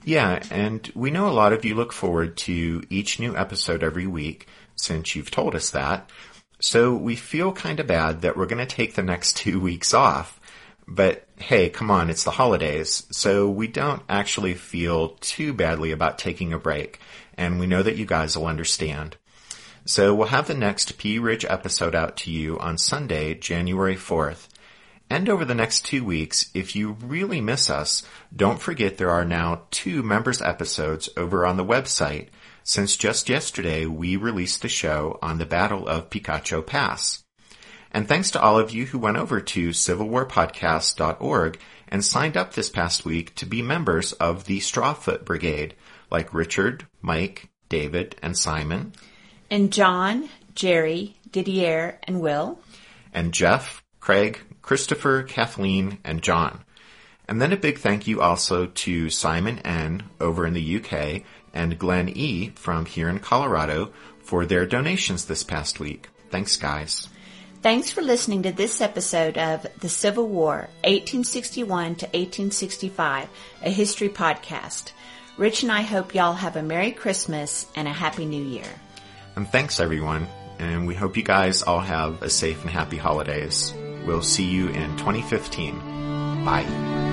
Yeah, 0.04 0.44
and 0.52 0.92
we 0.94 1.10
know 1.10 1.30
a 1.30 1.32
lot 1.32 1.54
of 1.54 1.63
you 1.63 1.76
look 1.76 1.94
forward 1.94 2.36
to 2.39 2.84
each 2.89 3.18
new 3.18 3.34
episode 3.34 3.82
every 3.82 4.08
week 4.08 4.46
since 4.76 5.15
you've 5.15 5.32
told 5.32 5.56
us 5.56 5.70
that. 5.70 6.10
So 6.60 6.93
we 6.93 7.15
feel 7.15 7.54
kind 7.54 7.80
of 7.80 7.88
bad 7.88 8.22
that 8.22 8.36
we're 8.36 8.45
going 8.45 8.65
to 8.65 8.76
take 8.76 8.95
the 8.95 9.04
next 9.04 9.38
two 9.38 9.60
weeks 9.60 9.93
off. 9.93 10.39
But 10.88 11.26
hey, 11.38 11.69
come 11.69 11.89
on, 11.89 12.10
it's 12.10 12.24
the 12.24 12.32
holidays. 12.32 13.06
So 13.12 13.50
we 13.50 13.67
don't 13.67 14.02
actually 14.10 14.56
feel 14.56 15.10
too 15.22 15.54
badly 15.54 15.91
about 15.91 16.17
taking 16.17 16.52
a 16.52 16.60
break. 16.60 17.00
And 17.38 17.60
we 17.60 17.67
know 17.67 17.84
that 17.84 17.95
you 17.95 18.06
guys 18.06 18.38
will 18.38 18.48
understand. 18.48 19.15
So 19.86 20.13
we'll 20.13 20.28
have 20.28 20.48
the 20.48 20.54
next 20.54 20.98
Pea 20.98 21.19
Ridge 21.19 21.45
episode 21.45 21.95
out 21.95 22.17
to 22.17 22.32
you 22.32 22.60
on 22.60 22.78
Sunday, 22.78 23.34
January 23.36 23.95
4th. 23.95 24.48
And 25.10 25.28
over 25.28 25.45
the 25.45 25.56
next 25.56 25.86
two 25.86 26.04
weeks, 26.04 26.52
if 26.54 26.76
you 26.76 26.98
really 27.02 27.41
miss 27.41 27.69
us, 27.69 28.04
don't 28.36 28.62
forget 28.62 28.98
there 28.98 29.10
are 29.10 29.26
now 29.26 29.63
two 29.72 30.04
members 30.04 30.41
episodes 30.41 31.10
over 31.17 31.45
on 31.45 31.58
the 31.58 31.65
website 31.65 32.28
since 32.70 32.96
just 32.96 33.30
yesterday 33.30 33.88
we 33.88 34.16
released 34.16 34.62
the 34.62 34.70
show 34.70 35.18
on 35.24 35.40
the 35.40 35.46
Battle 35.46 35.88
of 35.88 36.12
Picacho 36.12 36.64
Pass. 36.64 37.24
And 37.92 38.08
thanks 38.08 38.30
to 38.30 38.40
all 38.40 38.60
of 38.60 38.70
you 38.70 38.86
who 38.86 39.00
went 39.00 39.18
over 39.18 39.42
to 39.42 39.70
civilwarpodcast.org 39.70 41.60
and 41.88 42.06
signed 42.06 42.38
up 42.38 42.54
this 42.54 42.70
past 42.70 43.06
week 43.06 43.34
to 43.34 43.48
be 43.48 43.64
members 43.64 44.14
of 44.14 44.44
the 44.44 44.60
Strawfoot 44.60 45.26
Brigade, 45.26 45.74
like 46.12 46.32
Richard, 46.32 46.86
Mike, 47.02 47.50
David, 47.70 48.16
and 48.22 48.38
Simon. 48.38 48.94
And 49.50 49.74
John, 49.74 50.30
Jerry, 50.54 51.18
Didier, 51.32 51.98
and 52.04 52.22
Will. 52.22 52.60
And 53.12 53.34
Jeff, 53.34 53.84
Craig, 54.00 54.42
Christopher, 54.62 55.24
Kathleen, 55.24 55.98
and 56.04 56.22
John. 56.22 56.64
And 57.30 57.39
then 57.39 57.54
a 57.54 57.58
big 57.58 57.78
thank 57.78 58.08
you 58.08 58.22
also 58.22 58.65
to 58.65 59.12
Simon 59.12 59.60
N. 59.60 60.02
over 60.20 60.48
in 60.48 60.56
the 60.56 60.78
UK 60.78 61.22
and 61.54 61.78
Glenn 61.78 62.10
E. 62.10 62.50
from 62.56 62.88
here 62.88 63.08
in 63.08 63.20
Colorado 63.20 63.94
for 64.24 64.48
their 64.48 64.65
donations 64.65 65.26
this 65.26 65.44
past 65.44 65.80
week. 65.80 66.10
Thanks, 66.32 66.58
guys. 66.58 67.08
Thanks 67.62 67.92
for 67.92 68.02
listening 68.02 68.42
to 68.44 68.52
this 68.52 68.82
episode 68.82 69.38
of 69.38 69.68
The 69.80 69.89
Civil 69.89 70.28
War, 70.28 70.70
1861 70.84 71.98
to 71.98 72.06
1865, 72.08 73.30
a 73.62 73.70
history 73.70 74.10
podcast. 74.10 74.94
Rich 75.38 75.62
and 75.62 75.72
I 75.72 75.82
hope 75.82 76.15
y'all 76.15 76.34
have 76.34 76.56
a 76.56 76.63
Merry 76.63 76.92
Christmas 76.92 77.68
and 77.76 77.88
a 77.88 77.94
Happy 77.94 78.26
New 78.26 78.44
Year. 78.44 78.65
And 79.36 79.48
thanks, 79.48 79.80
everyone. 79.80 80.28
And 80.58 80.88
we 80.88 80.96
hope 80.96 81.15
you 81.15 81.24
guys 81.24 81.62
all 81.62 81.80
have 81.80 82.24
a 82.24 82.30
safe 82.30 82.63
and 82.63 82.72
happy 82.72 82.98
holidays. 82.98 83.72
We'll 84.08 84.24
see 84.24 84.46
you 84.46 84.70
in 84.70 84.98
2015. 84.98 86.44
Bye. 86.44 87.09